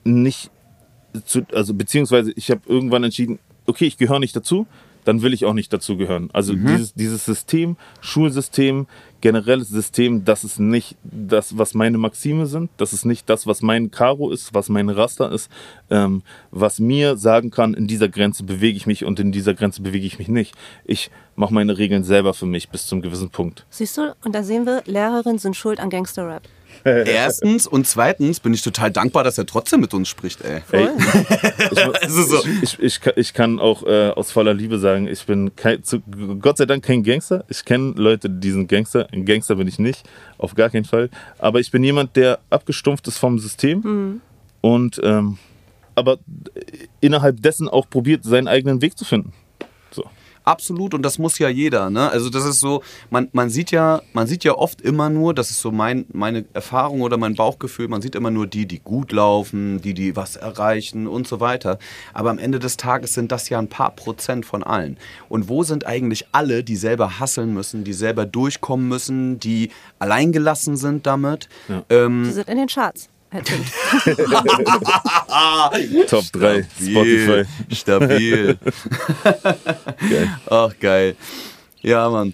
[0.04, 0.50] nicht
[1.24, 4.66] zu, also beziehungsweise ich habe irgendwann entschieden, okay, ich gehöre nicht dazu,
[5.08, 6.28] dann will ich auch nicht dazugehören.
[6.34, 6.66] Also mhm.
[6.66, 8.86] dieses, dieses System, Schulsystem,
[9.22, 12.68] generelles System, das ist nicht das, was meine Maxime sind.
[12.76, 15.50] Das ist nicht das, was mein Karo ist, was mein Raster ist,
[15.88, 19.80] ähm, was mir sagen kann, in dieser Grenze bewege ich mich und in dieser Grenze
[19.80, 20.54] bewege ich mich nicht.
[20.84, 23.64] Ich mache meine Regeln selber für mich bis zum gewissen Punkt.
[23.70, 26.42] Siehst du, und da sehen wir, Lehrerinnen sind schuld an Gangsterrap.
[26.84, 30.62] Erstens und zweitens bin ich total dankbar, dass er trotzdem mit uns spricht, ey.
[30.72, 30.88] ey
[31.70, 32.42] ich, also so.
[32.62, 36.00] ich, ich, ich, kann auch äh, aus voller Liebe sagen, ich bin kein, zu,
[36.40, 37.44] Gott sei Dank kein Gangster.
[37.48, 39.08] Ich kenne Leute, die sind Gangster.
[39.12, 40.08] Ein Gangster bin ich nicht,
[40.38, 41.10] auf gar keinen Fall.
[41.38, 44.20] Aber ich bin jemand, der abgestumpft ist vom System mhm.
[44.60, 45.38] und ähm,
[45.94, 46.18] aber
[47.00, 49.32] innerhalb dessen auch probiert, seinen eigenen Weg zu finden.
[50.48, 51.90] Absolut, und das muss ja jeder.
[51.90, 52.10] Ne?
[52.10, 55.50] Also das ist so, man, man, sieht ja, man sieht ja oft immer nur, das
[55.50, 59.12] ist so mein, meine Erfahrung oder mein Bauchgefühl, man sieht immer nur die, die gut
[59.12, 61.78] laufen, die, die was erreichen und so weiter.
[62.14, 64.96] Aber am Ende des Tages sind das ja ein paar Prozent von allen.
[65.28, 70.78] Und wo sind eigentlich alle, die selber hasseln müssen, die selber durchkommen müssen, die alleingelassen
[70.78, 71.50] sind damit?
[71.68, 71.84] Ja.
[71.90, 73.10] Ähm, die sind in den Charts.
[76.08, 77.44] Top 3 Spotify.
[77.70, 78.56] Stabil.
[79.22, 80.38] geil.
[80.48, 81.14] Ach, geil.
[81.82, 82.32] Ja, Mann.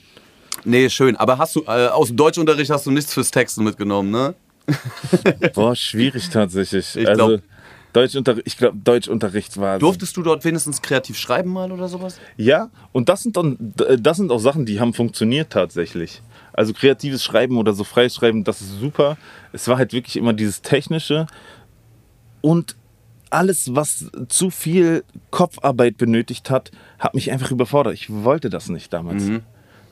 [0.64, 1.16] Nee, schön.
[1.16, 4.35] Aber hast du, äh, aus dem Deutschunterricht hast du nichts fürs Texten mitgenommen, ne?
[5.54, 6.96] Boah, schwierig tatsächlich.
[6.96, 7.38] Ich also,
[7.92, 9.78] Deutschunterricht, ich glaube, Deutschunterricht war.
[9.78, 12.18] Durftest du dort wenigstens kreativ schreiben mal oder sowas?
[12.37, 16.22] Ja, und das sind, dann, das sind auch Sachen, die haben funktioniert tatsächlich.
[16.54, 19.16] Also kreatives Schreiben oder so freies Schreiben, das ist super.
[19.52, 21.26] Es war halt wirklich immer dieses Technische
[22.40, 22.76] und
[23.30, 27.94] alles, was zu viel Kopfarbeit benötigt hat, hat mich einfach überfordert.
[27.94, 29.24] Ich wollte das nicht damals.
[29.24, 29.42] Mhm.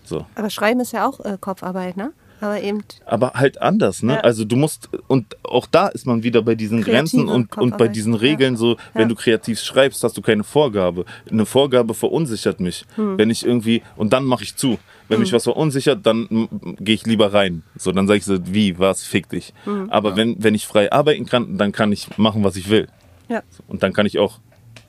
[0.05, 0.27] So.
[0.35, 2.13] Aber Schreiben ist ja auch äh, Kopfarbeit, ne?
[2.43, 2.83] Aber eben.
[3.07, 4.15] Aber halt anders, ne?
[4.15, 4.21] Ja.
[4.21, 7.79] Also du musst, und auch da ist man wieder bei diesen Kreative Grenzen und, und
[7.79, 8.59] bei diesen Regeln ja.
[8.59, 9.09] so, wenn ja.
[9.09, 11.05] du kreativ schreibst, hast du keine Vorgabe.
[11.31, 12.85] Eine Vorgabe verunsichert mich.
[12.97, 13.17] Hm.
[13.17, 14.81] Wenn ich irgendwie, und dann mache ich zu.
[15.07, 15.23] Wenn hm.
[15.23, 16.49] mich was verunsichert, dann
[16.81, 17.63] gehe ich lieber rein.
[17.77, 19.55] So, dann sage ich so, wie, was, fick dich.
[19.63, 19.89] Hm.
[19.91, 22.89] Aber wenn, wenn ich frei arbeiten kann, dann kann ich machen, was ich will.
[23.29, 23.45] Ja.
[23.69, 24.41] Und dann kann ich auch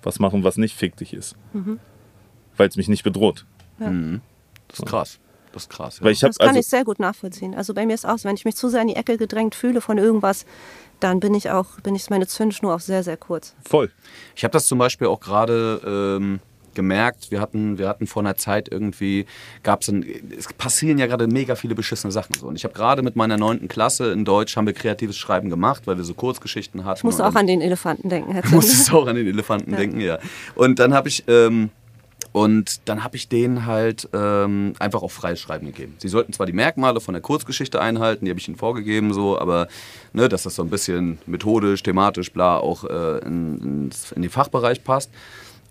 [0.02, 1.36] was machen, was nicht fick dich ist.
[1.54, 1.80] Mhm.
[2.58, 3.46] Weil es mich nicht bedroht.
[3.80, 3.92] Ja.
[3.92, 4.22] Mhm.
[4.70, 5.20] Das ist krass.
[5.54, 6.00] Das ist krass.
[6.04, 6.12] Ja.
[6.12, 7.56] das kann also ich sehr gut nachvollziehen.
[7.56, 9.56] Also bei mir ist auch so, wenn ich mich zu sehr in die Ecke gedrängt
[9.56, 10.46] fühle von irgendwas,
[11.00, 13.56] dann bin ich auch, bin ich meine Zündschnur auch sehr, sehr kurz.
[13.68, 13.92] Voll.
[14.36, 16.40] Ich habe das zum Beispiel auch gerade ähm,
[16.74, 17.32] gemerkt.
[17.32, 19.26] Wir hatten, wir hatten vor einer Zeit irgendwie,
[19.64, 19.94] gab es,
[20.38, 22.36] es passieren ja gerade mega viele beschissene Sachen.
[22.36, 22.48] So.
[22.48, 25.84] Und ich habe gerade mit meiner neunten Klasse in Deutsch haben wir kreatives Schreiben gemacht,
[25.86, 27.00] weil wir so Kurzgeschichten hatten.
[27.00, 28.40] Ich muss auch an den Elefanten denken.
[28.42, 29.78] Du musstest auch an den Elefanten ja.
[29.78, 30.20] denken, ja.
[30.56, 31.24] Und dann habe ich...
[31.28, 31.70] Ähm,
[32.34, 35.94] und dann habe ich denen halt ähm, einfach auch freies Schreiben gegeben.
[36.00, 39.40] Sie sollten zwar die Merkmale von der Kurzgeschichte einhalten, die habe ich ihnen vorgegeben, so,
[39.40, 39.68] aber
[40.14, 44.84] ne, dass das so ein bisschen methodisch, thematisch, bla, auch äh, in, in, den Fachbereich
[44.84, 45.12] passt.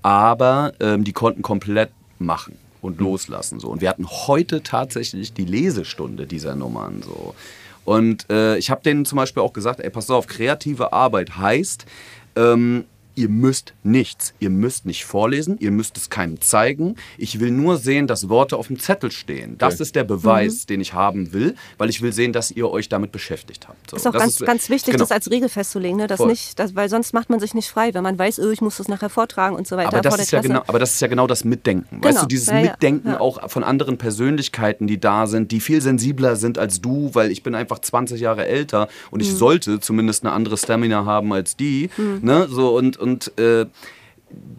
[0.03, 3.07] Aber ähm, die konnten komplett machen und mhm.
[3.07, 3.59] loslassen.
[3.59, 3.69] So.
[3.69, 7.03] Und wir hatten heute tatsächlich die Lesestunde dieser Nummern.
[7.05, 7.35] So.
[7.85, 11.87] Und äh, ich habe denen zum Beispiel auch gesagt, ey, pass auf, kreative Arbeit heißt,
[12.37, 14.35] ähm, ihr müsst nichts.
[14.41, 16.97] Ihr müsst nicht vorlesen, ihr müsst es keinem zeigen.
[17.19, 19.57] Ich will nur sehen, dass Worte auf dem Zettel stehen.
[19.59, 19.83] Das Okay.
[19.85, 23.13] ist der Beweis, den ich haben will, weil ich will sehen, dass ihr euch damit
[23.13, 23.91] beschäftigt habt.
[23.91, 25.03] So, Ist auch das ganz, ganz wichtig, genau.
[25.05, 26.07] das als Regel festzulegen, ne?
[26.07, 26.29] das Voll.
[26.29, 28.77] nicht, das, weil sonst macht man sich nicht frei, wenn man weiß, oh, ich muss
[28.79, 31.09] das nachher vortragen und so weiter aber das, ist ja genau, aber das ist ja
[31.09, 31.97] genau das Mitdenken.
[32.03, 32.21] Weißt Genau.
[32.23, 32.71] du, dieses Ja, ja.
[32.71, 33.21] Mitdenken Ja.
[33.21, 37.43] auch von anderen Persönlichkeiten, die da sind, die viel sensibler sind als du, weil ich
[37.43, 39.27] bin einfach 20 Jahre älter und Mhm.
[39.29, 41.91] ich sollte zumindest eine andere Stamina haben als die.
[42.23, 42.47] Ne?
[42.51, 43.67] So, und und äh,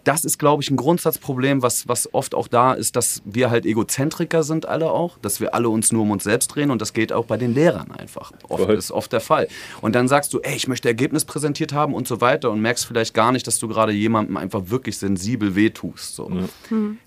[0.04, 3.66] das ist, glaube ich, ein Grundsatzproblem, was, was oft auch da ist, dass wir halt
[3.66, 6.94] Egozentriker sind alle auch, dass wir alle uns nur um uns selbst drehen und das
[6.94, 8.32] geht auch bei den Lehrern einfach.
[8.50, 8.76] Oft Voll.
[8.76, 9.48] ist oft der Fall.
[9.82, 12.86] Und dann sagst du, ey, ich möchte Ergebnis präsentiert haben und so weiter und merkst
[12.86, 16.16] vielleicht gar nicht, dass du gerade jemandem einfach wirklich sensibel wehtust.
[16.16, 16.30] So.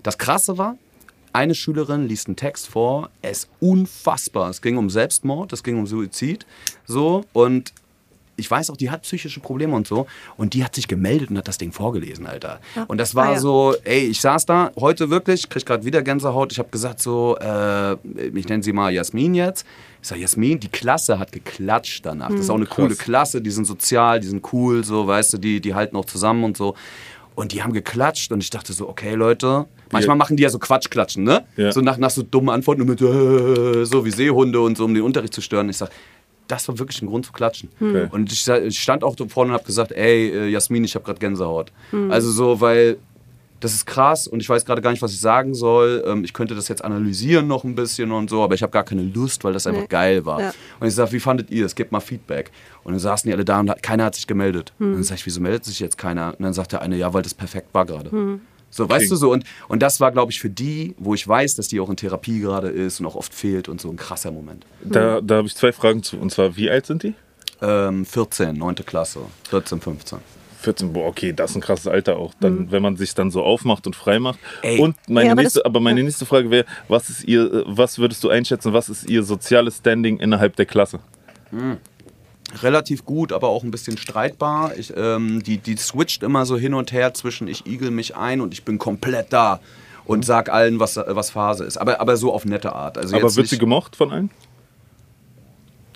[0.03, 0.77] Das Krasse war,
[1.33, 4.49] eine Schülerin liest einen Text vor, es ist unfassbar.
[4.49, 6.47] Es ging um Selbstmord, es ging um Suizid,
[6.85, 7.73] so und
[8.37, 10.07] ich weiß auch, die hat psychische Probleme und so.
[10.37, 12.59] Und die hat sich gemeldet und hat das Ding vorgelesen, Alter.
[12.87, 13.39] Und das war Ah, ja.
[13.39, 16.51] so, ey, ich saß da heute wirklich, krieg gerade wieder Gänsehaut.
[16.51, 17.93] Ich habe gesagt so, äh,
[18.35, 19.65] ich nenne sie mal Jasmin jetzt.
[20.01, 22.29] Ich sag, Jasmin, die Klasse hat geklatscht danach.
[22.29, 25.37] Das ist auch eine coole Klasse, die sind sozial, die sind cool, so, weißt du,
[25.39, 26.75] die, die halten auch zusammen und so.
[27.35, 29.65] Und die haben geklatscht und ich dachte so, okay, Leute.
[29.91, 31.45] Manchmal machen die ja so Quatschklatschen, ne?
[31.55, 31.71] Ja.
[31.71, 35.03] So nach, nach so dummen Antworten mit äh, so wie Seehunde und so, um den
[35.03, 35.69] Unterricht zu stören.
[35.69, 35.89] Ich sag,
[36.47, 37.69] das war wirklich ein Grund zu klatschen.
[37.79, 38.07] Okay.
[38.11, 38.41] Und ich,
[38.79, 41.71] stand auch vorne und habe gesagt, ey, äh, Jasmin, ich habe gerade Gänsehaut.
[42.09, 42.97] Also so, weil
[43.59, 46.03] das ist krass und ich weiß gerade gar nicht, was ich sagen soll.
[46.05, 48.83] Ähm, ich könnte das jetzt analysieren noch ein bisschen und so, aber ich habe gar
[48.83, 49.87] keine Lust, weil das einfach Nee.
[49.87, 50.39] geil war.
[50.41, 50.53] Ja.
[50.79, 51.73] Und ich sage, wie fandet ihr es?
[51.73, 52.51] Gebt mal Feedback.
[52.83, 54.73] Und dann saßen die alle da und keiner hat sich gemeldet.
[54.79, 56.35] Und dann sage ich, wieso meldet sich jetzt keiner?
[56.37, 58.39] Und dann sagt der eine, ja, weil das perfekt war gerade.
[58.69, 59.09] So, weißt Okay.
[59.09, 61.79] du so, und, und das war, glaube ich, für die, wo ich weiß, dass die
[61.79, 64.65] auch in Therapie gerade ist und auch oft fehlt und so ein krasser Moment.
[64.83, 66.17] Da, da habe ich zwei Fragen zu.
[66.17, 67.13] Und zwar, wie alt sind die?
[67.61, 68.75] Ähm, 14, 9.
[68.85, 70.19] Klasse, 14, 15.
[70.59, 72.33] 14, boah, okay, das ist ein krasses Alter auch.
[72.39, 74.39] Dann, wenn man sich dann so aufmacht und frei macht.
[74.63, 74.79] Ey.
[74.79, 77.63] Und meine Ja, aber nächste, das- aber meine nächste Frage wäre, was ist ihr, äh,
[77.67, 80.99] was würdest du einschätzen, was ist ihr soziales Standing innerhalb der Klasse?
[82.61, 84.77] Relativ gut, aber auch ein bisschen streitbar.
[84.77, 88.41] Ich, ähm, die, die switcht immer so hin und her zwischen ich igel mich ein
[88.41, 89.59] und ich bin komplett da
[90.05, 91.77] und sag allen, was, was Phase ist.
[91.77, 92.97] Aber, aber so auf nette Art.
[92.97, 94.29] Also aber wird sie gemocht von allen?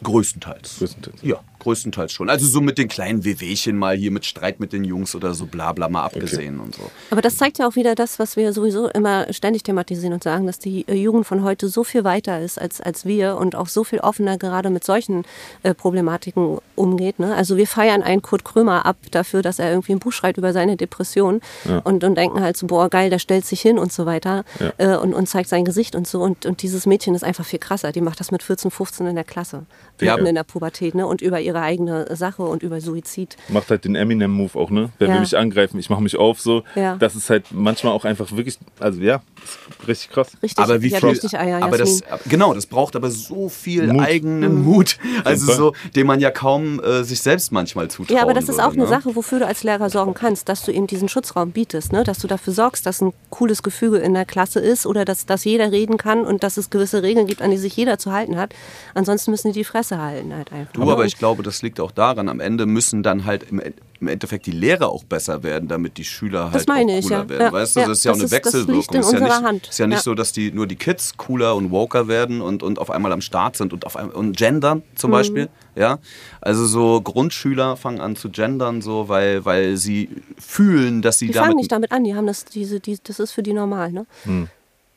[0.04, 0.80] größtenteils.
[0.80, 1.20] Größtenteils.
[1.22, 2.30] Ja, größtenteils schon.
[2.30, 5.46] Also so mit den kleinen Wehwehchen mal hier mit Streit mit den Jungs oder so
[5.46, 6.92] bla bla mal abgesehen und so.
[7.10, 10.46] Aber das zeigt ja auch wieder das, was wir sowieso immer ständig thematisieren und sagen,
[10.48, 13.68] dass die äh, Jugend von heute so viel weiter ist als, als wir und auch
[13.68, 15.24] so viel offener gerade mit solchen
[15.64, 17.20] äh, Problematiken umgeht.
[17.20, 17.36] Ne?
[17.36, 20.54] Also wir feiern einen Kurt Krömer ab dafür, dass er irgendwie ein Buch schreibt über
[20.54, 21.42] seine Depression
[21.84, 24.44] und, und denken halt so, boah geil, der stellt sich hin und so weiter
[24.78, 26.22] äh, und, und zeigt sein Gesicht und so.
[26.22, 27.92] Und, und dieses Mädchen ist einfach viel krasser.
[27.92, 29.66] Die macht das mit 14, 15 in der Klasse.
[30.00, 30.16] Ja.
[30.16, 31.06] Mitten in der Pubertät ne?
[31.06, 33.38] und über ihre eigene Sache und über Suizid.
[33.50, 34.90] Macht halt den Eminem-Move auch, ne?
[34.98, 35.14] Wer Ja.
[35.14, 35.80] will mich angreifen?
[35.80, 36.64] Ich mache mich auf so.
[36.76, 36.96] Ja.
[36.98, 40.32] Das ist halt manchmal auch einfach wirklich, also ja, ist richtig krass.
[40.42, 44.02] Richtig, aber wie viel, richtig Eier, aber das, genau, das braucht aber so viel Mut.
[44.06, 45.56] eigenen Mut, also Fall.
[45.56, 48.66] so, den man ja kaum äh, sich selbst manchmal zutrauen Ja, aber das ist würde,
[48.68, 48.88] auch eine ne?
[48.88, 52.04] Sache, wofür du als Lehrer sorgen kannst, dass du eben diesen Schutzraum bietest, ne?
[52.04, 55.44] dass du dafür sorgst, dass ein cooles Gefüge in der Klasse ist oder dass, dass
[55.44, 58.38] jeder reden kann und dass es gewisse Regeln gibt, an die sich jeder zu halten
[58.38, 58.54] hat.
[58.94, 60.74] Ansonsten müssen die die Fresse halten halt einfach.
[60.74, 63.62] Du, aber ich glaube, das liegt auch daran, am Ende müssen dann halt im,
[64.00, 67.06] im Endeffekt die Lehrer auch besser werden, damit die Schüler halt Das meine auch ich,
[67.06, 67.30] cooler ja.
[67.30, 67.42] werden.
[67.42, 68.96] Ja, Weißt du, ja, das ist ja auch das eine ist- das liegt Wechselwirkung.
[68.96, 69.68] in ist ja nicht, Hand.
[69.70, 70.04] ist ja nicht Ja.
[70.04, 73.22] so, dass die nur die Kids cooler und woker werden und, und auf einmal am
[73.22, 75.14] Start sind und auf einmal und gendern zum Mhm.
[75.14, 75.50] Beispiel.
[75.76, 76.00] Ja,
[76.42, 81.34] also so Grundschüler fangen an zu gendern, so weil, weil sie fühlen, dass sie Die
[81.34, 83.92] damit fangen nicht damit an, die haben das, diese, die, das ist für die normal,
[83.92, 84.06] ne?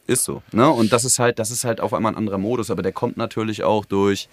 [0.06, 0.42] Ist so.
[0.52, 0.68] Ne?
[0.68, 3.16] Und das ist halt, das ist halt auf einmal ein anderer Modus, aber der kommt
[3.16, 4.28] natürlich auch durch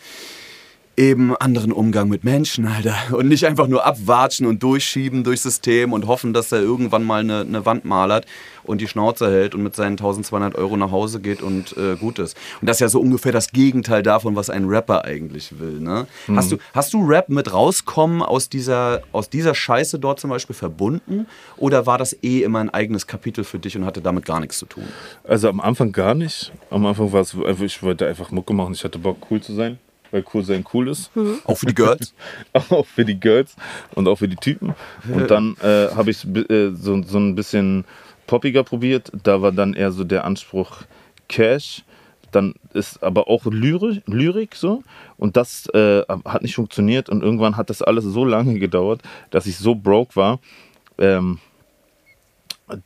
[0.97, 2.95] eben anderen Umgang mit Menschen, Alter.
[3.11, 7.21] Und nicht einfach nur abwatschen und durchschieben durchs System und hoffen, dass er irgendwann mal
[7.21, 8.25] eine, eine Wand malert
[8.63, 12.19] und die Schnauze hält und mit seinen 1200 Euro nach Hause geht und äh, gut
[12.19, 12.37] ist.
[12.59, 15.79] Und das ist ja so ungefähr das Gegenteil davon, was ein Rapper eigentlich will.
[15.79, 16.07] Ne?
[16.35, 20.55] Hast, du, hast du Rap mit rauskommen aus dieser, aus dieser Scheiße dort zum Beispiel
[20.55, 21.25] verbunden?
[21.57, 24.57] Oder war das eh immer ein eigenes Kapitel für dich und hatte damit gar nichts
[24.57, 24.83] zu tun?
[25.23, 26.51] Also am Anfang gar nicht.
[26.69, 28.73] Am Anfang war es einfach, ich wollte einfach Mucke machen.
[28.73, 29.79] Ich hatte Bock, cool zu sein,
[30.11, 31.11] weil cool sein cool ist.
[31.45, 32.13] Auch für die Girls?
[32.53, 33.55] auch für die Girls
[33.95, 34.75] und auch für die Typen.
[35.11, 37.85] Und dann äh, habe ich äh, so, so ein bisschen
[38.27, 39.11] poppiger probiert.
[39.23, 40.83] Da war dann eher so der Anspruch
[41.27, 41.83] Cash.
[42.31, 44.83] Dann ist aber auch Lyrik, Lyrik so.
[45.17, 47.09] Und das äh, hat nicht funktioniert.
[47.09, 50.39] Und irgendwann hat das alles so lange gedauert, dass ich so broke war,
[50.97, 51.39] ähm,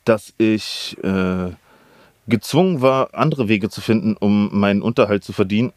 [0.04, 1.50] dass ich äh,
[2.26, 5.72] gezwungen war, andere Wege zu finden, um meinen Unterhalt zu verdienen.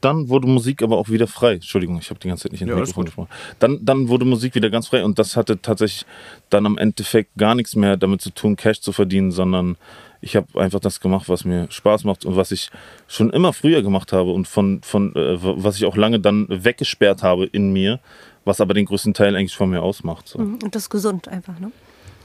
[0.00, 1.54] Dann wurde Musik aber auch wieder frei.
[1.54, 3.28] Entschuldigung, ich habe die ganze Zeit nicht in Ja, Mikrofon gesprochen.
[3.58, 6.06] Dann, dann wurde Musik wieder ganz frei und das hatte tatsächlich
[6.48, 9.76] dann am Endeffekt gar nichts mehr damit zu tun, Cash zu verdienen, sondern
[10.20, 12.70] ich habe einfach das gemacht, was mir Spaß macht und was ich
[13.08, 17.22] schon immer früher gemacht habe und von, von äh, was ich auch lange dann weggesperrt
[17.22, 18.00] habe in mir,
[18.44, 20.28] was aber den größten Teil eigentlich von mir ausmacht.
[20.28, 20.38] So.
[20.38, 20.58] Mhm.
[20.62, 21.72] Und das ist gesund einfach, ne?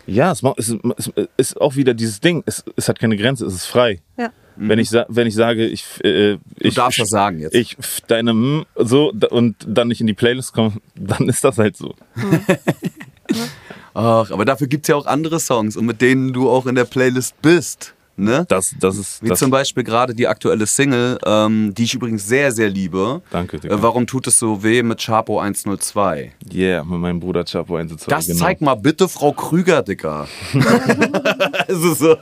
[0.07, 2.43] Ja, es, macht, es, es ist auch wieder dieses Ding.
[2.45, 4.01] Es, es hat keine Grenze, es ist frei.
[4.17, 4.31] Ja.
[4.57, 7.55] Wenn, ich, wenn ich sage, ich, äh, Du ich, darfst das sagen jetzt.
[7.55, 11.77] ich deine mm, so und dann nicht in die Playlist komme, dann ist das halt
[11.77, 11.95] so.
[13.93, 16.75] Ach, aber dafür gibt es ja auch andere Songs und mit denen du auch in
[16.75, 17.95] der Playlist bist.
[18.17, 18.45] Ne?
[18.47, 19.21] Das, das ist.
[19.21, 23.21] Wie das, zum Beispiel gerade die aktuelle Single, ähm, die ich übrigens sehr, sehr liebe.
[23.29, 23.75] Danke, Digga.
[23.75, 26.31] Äh, warum tut es so weh mit Chapo 102?
[26.53, 28.09] Yeah, mit meinem Bruder Chapo 1 2.
[28.09, 28.39] Das genau.
[28.39, 30.29] zeigt mal bitte Frau Krüger, Dicker.
[31.67, 32.17] also so.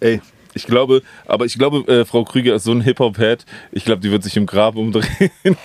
[0.00, 0.20] Ey,
[0.54, 3.44] ich glaube, aber ich glaube, äh, Frau Krüger ist so ein Hip-Hop-Head.
[3.72, 5.30] Ich glaube, die wird sich im Grab umdrehen.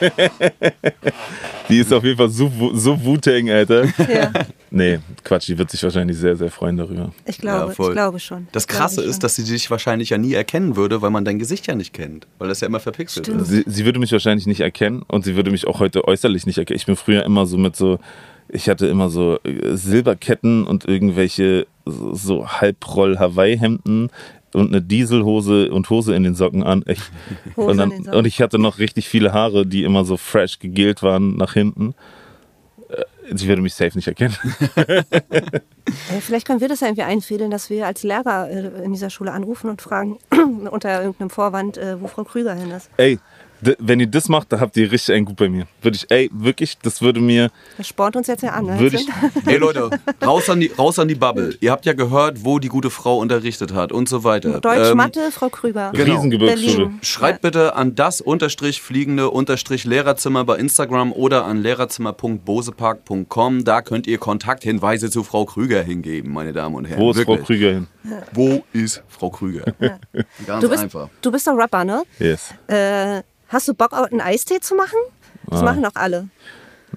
[1.69, 3.86] die ist auf jeden Fall so, so Wu-Tang, Alter.
[4.12, 4.32] Ja,
[4.71, 7.13] Nee, Quatsch, die wird sich wahrscheinlich sehr, sehr freuen darüber.
[7.26, 8.48] ich glaube, Ja, ich glaube schon.
[8.52, 9.19] Das Krasse ist, schon.
[9.21, 12.28] dass sie dich wahrscheinlich ja nie erkennen würde, weil man dein Gesicht ja nicht kennt.
[12.39, 13.41] Weil das ja immer verpixelt Stimmt.
[13.43, 13.48] ist.
[13.50, 16.58] Sie, sie würde mich wahrscheinlich nicht erkennen und sie würde mich auch heute äußerlich nicht
[16.58, 16.78] erkennen.
[16.78, 18.00] Ich bin früher immer so mit so,
[18.50, 24.10] ich hatte immer so äh, Silberketten und irgendwelche so, so Halbroll-Hawaii-Hemden
[24.55, 26.83] und eine Dieselhose und Hose in den Socken an.
[26.87, 26.99] Ich,
[27.55, 28.13] und, dann, Socken.
[28.13, 31.93] und ich hatte noch richtig viele Haare, die immer so fresh gegelt waren nach hinten.
[32.89, 34.35] Äh, Sie würde mich safe nicht erkennen.
[36.11, 39.11] Äh, vielleicht können wir das ja irgendwie einfädeln, dass wir als Lehrer äh, in dieser
[39.11, 40.17] Schule anrufen und fragen
[40.71, 42.89] unter irgendeinem Vorwand, äh, wo Frau Krüger hin ist.
[42.97, 43.19] Ey,
[43.61, 45.65] wenn ihr das macht, dann habt ihr richtig einen gut bei mir.
[45.81, 48.65] Würde ich, ey, wirklich, das würde mir, Das spornt uns jetzt ja an.
[48.65, 48.79] Ne?
[48.79, 49.07] würde ich,
[49.45, 49.89] Hey Leute,
[50.23, 51.55] raus an, die, raus an die Bubble.
[51.61, 54.59] Ihr habt ja gehört, wo die gute Frau unterrichtet hat und so weiter.
[54.59, 55.91] Deutsch, Ähm, Mathe, Frau Krüger.
[55.93, 56.13] Genau.
[56.15, 56.91] Riesengebirgsschule.
[57.01, 63.63] Schreibt bitte an das unterstrich fliegende unterstrich Lehrerzimmer bei Instagram oder an lehrerzimmer.bosepark.com.
[63.63, 66.99] Da könnt ihr Kontakthinweise zu Frau Krüger hingeben, meine Damen und Herren.
[67.01, 67.47] wo ist Frau Wirklich.
[67.47, 67.87] Krüger hin?
[68.33, 69.65] Wo ist Frau Krüger?
[70.45, 71.09] Ganz Du bist, einfach.
[71.21, 72.03] du bist doch Rapper, ne?
[72.19, 72.53] Yes.
[72.67, 74.97] Äh, hast du Bock, einen Eistee zu machen?
[75.47, 75.65] Das Ah.
[75.65, 76.27] machen doch alle.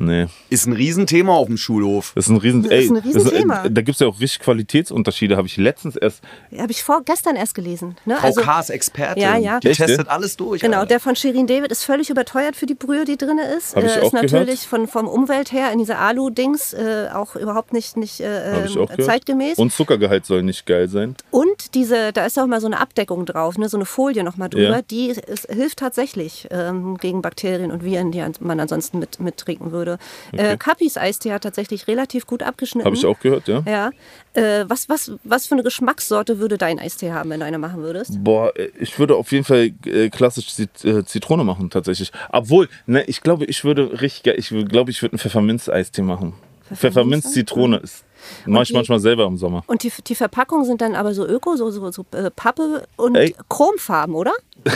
[0.01, 0.27] Nee.
[0.49, 2.13] Ist ein Riesenthema auf dem Schulhof.
[2.15, 3.65] Das ist ein riesen, Das ey, ist ein Riesenthema.
[3.65, 6.23] äh, da gibt es ja auch richtig Qualitätsunterschiede, habe ich letztens erst.
[6.57, 7.97] Habe ich vor, gestern erst gelesen.
[8.05, 8.17] Ne?
[8.17, 8.61] Frau Also, K.
[8.61, 9.23] ist Expertin.
[9.23, 9.61] Ja, ja.
[9.61, 10.61] Die Echt, testet alles durch.
[10.61, 10.89] Genau, Alter.
[10.89, 13.75] der von Shirin David ist völlig überteuert für die Brühe, die drin ist.
[13.75, 14.89] Hab ich äh, auch ist natürlich gehört.
[14.89, 18.89] von, vom Umwelt her in dieser Alu-Dings äh, auch überhaupt nicht, nicht äh, ich auch
[18.89, 19.05] gehört.
[19.05, 19.59] zeitgemäß.
[19.59, 21.17] Und Zuckergehalt soll nicht geil sein.
[21.31, 24.49] Und diese, da ist auch mal so eine Abdeckung drauf, ne, so eine Folie nochmal
[24.49, 24.83] drüber, Ja.
[24.83, 29.73] die ist, hilft tatsächlich ähm, gegen Bakterien und Viren, die man ansonsten mit, mit trinken
[29.73, 29.88] würde.
[30.33, 32.85] Äh, Kappis Eistee hat tatsächlich relativ gut abgeschnitten.
[32.85, 33.63] Habe ich auch gehört, ja.
[33.67, 33.91] Ja.
[34.35, 37.83] Äh, was, was, was für eine Geschmackssorte würde dein Eistee haben, wenn du eine machen
[37.83, 38.23] würdest?
[38.23, 42.13] Boah, äh, ich würde auf jeden Fall äh, klassisch Zit äh, Zitrone machen, tatsächlich.
[42.31, 46.35] Obwohl, ne, ich glaube, ich würde richtig ich glaube, ich würde einen Pfefferminz-Eistee machen.
[46.75, 48.05] Pfefferminz-Zitrone ist.
[48.47, 49.65] Mache ich die- manchmal selber im Sommer.
[49.67, 53.15] Und die, die Verpackungen sind dann aber so öko, so, so, so äh, Pappe und
[53.17, 53.35] Ey.
[53.49, 54.33] Chromfarben, oder?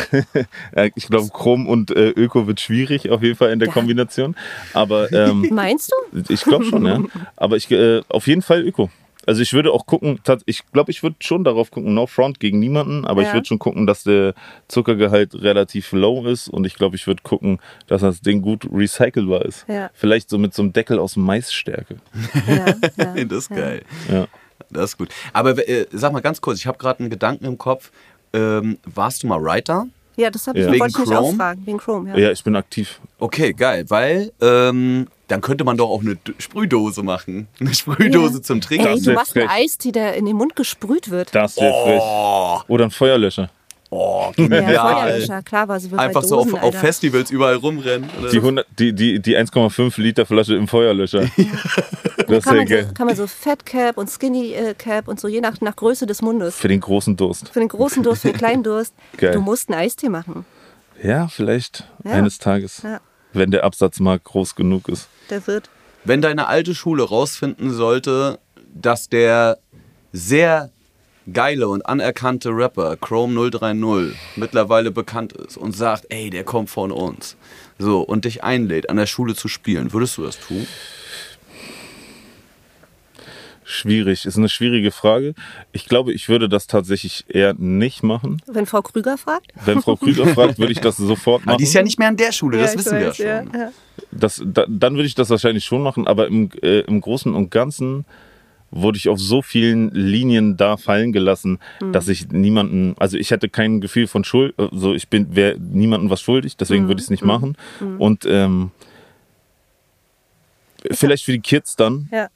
[0.95, 3.75] Ich glaube, Chrom und äh, Öko wird schwierig auf jeden Fall in der Ja.
[3.75, 4.37] Kombination.
[4.75, 6.23] Aber ähm, Meinst du?
[6.33, 7.01] ich glaube schon, ja.
[7.37, 8.91] Aber ich äh, auf jeden Fall Öko.
[9.27, 12.41] Also ich würde auch gucken, tat- ich glaube, ich würde schon darauf gucken, no front
[12.41, 13.35] gegen niemanden, aber ich Ja.
[13.35, 14.35] würde schon gucken, dass der
[14.69, 19.45] Zuckergehalt relativ low ist und ich glaube, ich würde gucken, dass das Ding gut recycelbar
[19.45, 19.65] ist.
[19.69, 19.91] Ja.
[19.95, 21.97] Vielleicht so mit so einem Deckel aus Maisstärke.
[22.47, 23.25] Ja, ja.
[23.25, 23.83] Das ist geil.
[24.11, 24.27] Ja.
[24.71, 25.09] Das ist gut.
[25.33, 27.91] Aber äh, sag mal ganz kurz, ich habe gerade einen Gedanken im Kopf.
[28.33, 29.87] Ähm, warst du mal Writer?
[30.17, 30.69] Ja, das hab ich, Ja.
[30.69, 31.21] wollte Wegen ich mich Chrome?
[31.29, 31.63] auch fragen.
[31.67, 32.19] Wegen Chrome, ja.
[32.19, 33.01] ja, ich bin aktiv.
[33.19, 37.49] Okay, geil, weil ähm, dann könnte man doch auch eine Sprühdose machen.
[37.59, 38.43] Eine Sprühdose Ja.
[38.43, 38.87] zum Trinken.
[38.87, 39.49] Ey, du machst einen.
[39.49, 41.35] Eistee, der in den Mund gesprüht wird.
[41.35, 41.85] Das wäre Oh.
[42.59, 42.69] frech.
[42.69, 43.51] Oder ein Feuerlöscher.
[43.89, 44.95] Oh, Ja, genial.
[45.07, 46.75] Feuerlöscher, klar, war bei Einfach so auf, Dosen, auf.
[46.75, 48.09] Festivals überall rumrennen.
[48.21, 48.43] Oder Die, so.
[48.43, 51.27] 100, die, die, die 1,5 Liter Flasche im Feuerlöscher.
[52.29, 52.87] Das Kann man, geil.
[52.89, 55.77] so, kann man so Fat Cap und Skinny äh, Cap und so, je nach, nach
[55.77, 56.57] Größe des Mundes.
[56.57, 57.49] Für den großen Durst.
[57.51, 58.95] Für den großen Durst, für den kleinen Durst.
[59.19, 59.33] Geil.
[59.33, 60.45] Du musst einen Eistee machen.
[61.03, 62.13] Ja, vielleicht Ja.
[62.13, 62.83] eines Tages.
[62.83, 63.01] Ja.
[63.33, 65.09] Wenn der Absatzmarkt groß genug ist.
[65.31, 65.71] Der wird.
[66.05, 68.39] Wenn deine alte Schule rausfinden sollte,
[68.75, 69.59] dass der
[70.13, 70.71] sehr
[71.33, 76.91] geile und anerkannte Rapper Chrome 030 mittlerweile bekannt ist und sagt, ey, der kommt von
[76.91, 77.37] uns.
[77.79, 80.67] So, und dich einlädt, an der Schule zu spielen, würdest du das tun?
[83.73, 85.35] Schwierig, ist eine schwierige Frage.
[85.73, 88.41] Ich glaube, ich würde das tatsächlich eher nicht machen.
[88.47, 89.53] Wenn Frau Krüger fragt?
[89.65, 91.59] Wenn Frau Krüger fragt, würde ich das sofort Aber machen.
[91.59, 93.53] die ist ja nicht mehr an der Schule, das ich wissen wir weiß, ja schon.
[93.55, 93.73] Ja, ja.
[94.11, 97.51] das, da, dann würde ich das wahrscheinlich schon machen, aber im, äh, im Großen und
[97.51, 98.05] Ganzen
[98.71, 101.93] wurde ich auf so vielen Linien da fallen gelassen, Hm.
[101.93, 106.09] dass ich niemanden, also ich hätte kein Gefühl von Schuld, also ich bin wäre niemandem
[106.09, 107.57] was schuldig, deswegen würde ich es nicht machen.
[107.99, 108.71] Und ähm,
[110.91, 112.29] vielleicht für die Kids dann, Ja.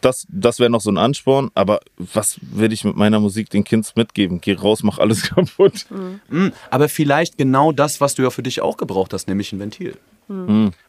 [0.00, 3.64] Das, das wäre noch so ein Ansporn, aber was will ich mit meiner Musik den
[3.64, 4.40] Kids mitgeben?
[4.40, 5.86] Geh raus, mach alles kaputt.
[6.28, 9.60] Mm, aber vielleicht genau das, was du ja für dich auch gebraucht hast, nämlich ein
[9.60, 9.96] Ventil.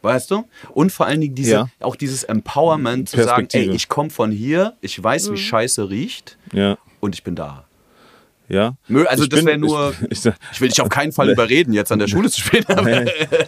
[0.01, 0.43] Weißt du?
[0.73, 1.69] Und vor allen Dingen diese, Ja.
[1.79, 6.37] auch dieses Empowerment zu sagen, ey, ich komme von hier, ich weiß, wie Scheiße riecht
[6.51, 7.63] Ja, und ich bin da.
[8.49, 8.75] Ja.
[9.07, 9.93] Also Ich das wäre nur.
[10.09, 12.65] Ich, ich, Ich will dich auf keinen Fall überreden, jetzt an der Schule zu spielen.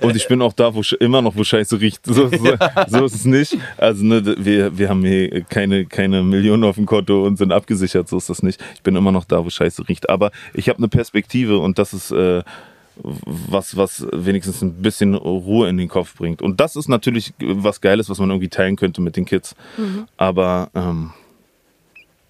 [0.01, 2.05] Und ich bin auch da, wo immer noch wo Scheiße riecht.
[2.05, 2.55] So, so,
[2.87, 3.57] so ist es nicht.
[3.77, 8.07] Also ne, wir, wir haben hier keine, keine Millionen auf dem Konto und sind abgesichert.
[8.07, 8.61] So ist das nicht.
[8.75, 10.09] Ich bin immer noch da, wo Scheiße riecht.
[10.09, 12.43] Aber ich habe eine Perspektive und das ist äh,
[12.95, 16.41] was, was wenigstens ein bisschen Ruhe in den Kopf bringt.
[16.41, 19.55] Und das ist natürlich was Geiles, was man irgendwie teilen könnte mit den Kids.
[20.17, 21.11] Aber ähm,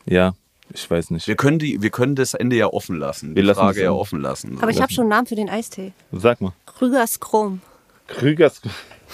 [0.06, 0.34] ja,
[0.74, 1.28] ich weiß nicht.
[1.28, 3.36] Wir können, die, wir können das Ende ja offen lassen.
[3.36, 4.22] Wir Die lassen Frage ja offen.
[4.22, 4.58] lassen.
[4.62, 5.94] Aber ich habe schon einen Namen für den Eistee.
[6.12, 6.54] Sag mal.
[6.66, 7.62] Krügers Chrom.
[8.08, 8.62] Krügers.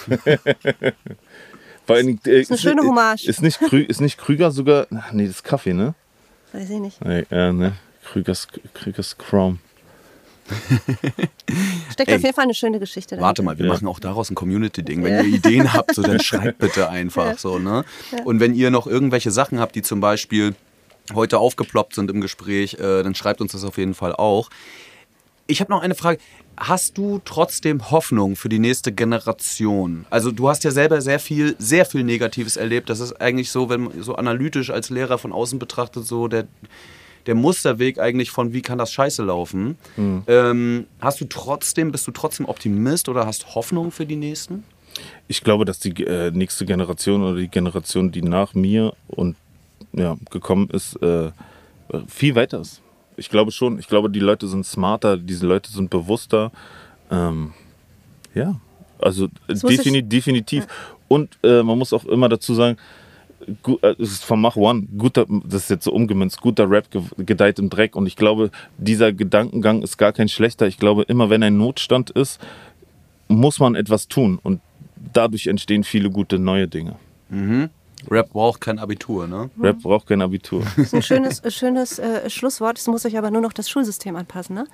[1.85, 3.25] Vor Dingen, äh, Ist eine schöne Hommage.
[3.27, 4.87] Ist nicht, Krü, ist nicht Krüger sogar.
[4.93, 5.95] Ach, nee, das ist Kaffee, ne?
[6.51, 7.03] Weiß ich nicht.
[7.03, 7.73] Nee, äh, ne?
[8.05, 9.59] Krügers, Krügers Chrome.
[11.91, 12.15] Steckt Ey.
[12.15, 13.25] auf jeden Fall eine schöne Geschichte dahinter.
[13.27, 13.73] Warte mal, wir Ja.
[13.73, 15.03] machen auch daraus ein Community-Ding.
[15.03, 17.83] Wenn ihr Ideen habt, so, dann schreibt bitte einfach so, ne?
[18.25, 20.55] Und wenn ihr noch irgendwelche Sachen habt, die zum Beispiel
[21.13, 24.49] heute aufgeploppt sind im Gespräch, äh, dann schreibt uns das auf jeden Fall auch.
[25.47, 26.19] Ich habe noch eine Frage.
[26.57, 30.05] Hast du trotzdem Hoffnung für die nächste Generation?
[30.09, 32.89] Also du hast ja selber sehr viel, sehr viel Negatives erlebt.
[32.89, 36.47] Das ist eigentlich so, wenn man so analytisch als Lehrer von außen betrachtet, so der,
[37.27, 39.77] der Musterweg eigentlich von wie kann das Scheiße laufen.
[40.27, 44.63] Ähm, hast du trotzdem, bist du trotzdem Optimist oder hast Hoffnung für die nächsten?
[45.27, 49.35] Ich glaube, dass die äh, nächste Generation oder die Generation, die nach mir und
[49.97, 51.31] ja, gekommen ist, äh,
[52.07, 52.81] viel weiter ist.
[53.17, 53.79] Ich glaube schon.
[53.79, 56.51] Ich glaube, die Leute sind smarter, diese Leute sind bewusster.
[57.09, 57.53] Ähm,
[58.35, 58.55] ja,
[58.99, 59.27] also
[59.63, 60.67] muss defini definitiv.
[61.07, 62.77] Und äh, man muss auch immer dazu sagen,
[63.63, 66.91] gu- äh, es ist von Mach One, guter, das ist jetzt so umgemünzt, guter Rap
[66.91, 67.95] ge gedeiht im Dreck.
[67.95, 70.67] Und ich glaube, dieser Gedankengang ist gar kein schlechter.
[70.67, 72.39] Ich glaube, immer wenn ein Notstand ist,
[73.29, 74.39] muss man etwas tun.
[74.43, 74.61] Und
[75.13, 76.97] dadurch entstehen viele gute neue Dinge.
[78.09, 79.49] Rap braucht kein Abitur, ne?
[79.61, 80.63] Rap braucht kein Abitur.
[80.77, 82.77] Das ist ein schönes, äh, schönes äh, Schlusswort.
[82.77, 84.67] Es muss sich aber nur noch das Schulsystem anpassen, ne?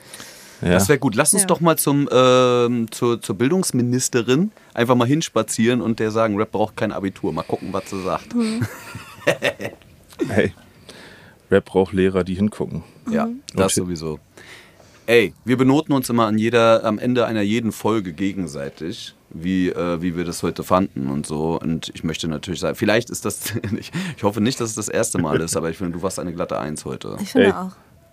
[0.62, 0.70] Ja.
[0.72, 1.16] Das wäre gut.
[1.16, 1.48] Lass uns Ja.
[1.48, 6.78] doch mal zum, ähm, zur, zur Bildungsministerin einfach mal hinspazieren und der sagen, Rap braucht
[6.78, 7.34] kein Abitur.
[7.34, 8.34] Mal gucken, was sie sagt.
[10.30, 10.54] Hey,
[11.50, 12.84] Rap braucht Lehrer, die hingucken.
[13.10, 13.82] Ja, das Okay.
[13.86, 14.20] sowieso.
[15.06, 20.02] Ey, wir benoten uns immer an jeder, am Ende einer jeden Folge gegenseitig, wie, äh,
[20.02, 21.60] wie wir das heute fanden und so.
[21.60, 24.90] Und ich möchte natürlich sagen, vielleicht ist das, ich, ich hoffe nicht, dass es das
[24.90, 27.18] erste Mal ist, aber ich finde, du warst eine glatte Eins heute.
[27.22, 27.54] Ich finde Ey.
[27.54, 27.72] auch.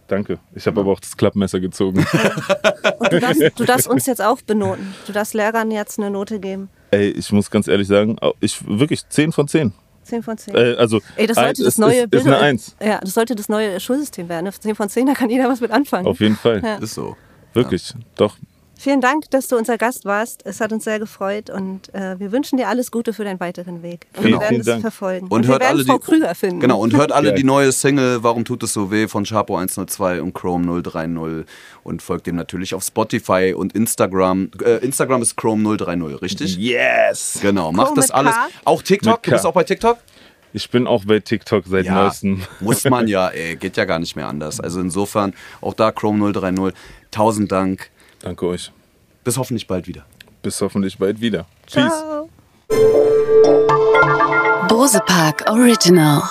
[0.09, 0.41] Danke.
[0.57, 2.05] Ich habe aber auch das Klappmesser gezogen.
[2.99, 4.93] Und du darfst, du darfst uns jetzt auch benoten.
[5.07, 6.69] Du darfst Lehrern jetzt eine Note geben.
[6.91, 9.73] Ey, ich muss ganz ehrlich sagen, ich wirklich 10 von 10.
[10.03, 10.55] 10 von 10.
[10.57, 12.77] Äh, also Ey, das sollte das ist, neue ist, ist eine 1.
[12.85, 14.47] Ja, das sollte das neue Schulsystem werden.
[14.47, 14.53] ne?
[14.53, 16.07] 10 von 10, da kann jeder was mit anfangen.
[16.07, 16.61] Auf jeden Fall.
[16.65, 16.77] Ja.
[16.77, 17.17] Ist so.
[17.53, 17.95] Wirklich.
[18.17, 18.37] Doch.
[18.83, 20.41] Vielen Dank, dass du unser Gast warst.
[20.47, 23.83] Es hat uns sehr gefreut und äh, wir wünschen dir alles Gute für deinen weiteren
[23.83, 24.07] Weg.
[24.17, 24.81] Und Vielen, wir werden es Dank.
[24.81, 25.27] verfolgen.
[25.29, 26.61] Und wir hört werden alle Frau die- Krüger finden.
[26.61, 27.35] Genau, und hört alle Ja.
[27.35, 31.45] die neue Single Warum tut es so weh von Chapo 102 und Chrome 030
[31.85, 34.51] und folgt dem natürlich auf Spotify und Instagram.
[34.65, 36.57] Äh, Instagram ist Chrome 030, richtig?
[36.57, 37.39] Yes!
[37.43, 38.33] Genau, macht Chrome das alles.
[38.35, 38.49] K?
[38.65, 39.23] Auch TikTok?
[39.25, 39.99] Du bist auch bei TikTok?
[40.55, 42.41] Ich bin auch bei TikTok seit neuestem.
[42.61, 44.59] muss man ja, ey, geht ja gar nicht mehr anders.
[44.59, 46.73] Also insofern, auch da Chrome 030.
[47.11, 47.91] Tausend Dank.
[48.21, 48.73] Danke euch.
[49.25, 50.05] Bis hoffentlich bald wieder.
[50.43, 51.47] Bis hoffentlich bald wieder.
[51.67, 51.93] Peace.
[51.93, 52.29] Ciao.
[54.69, 56.23] Bose Park Original.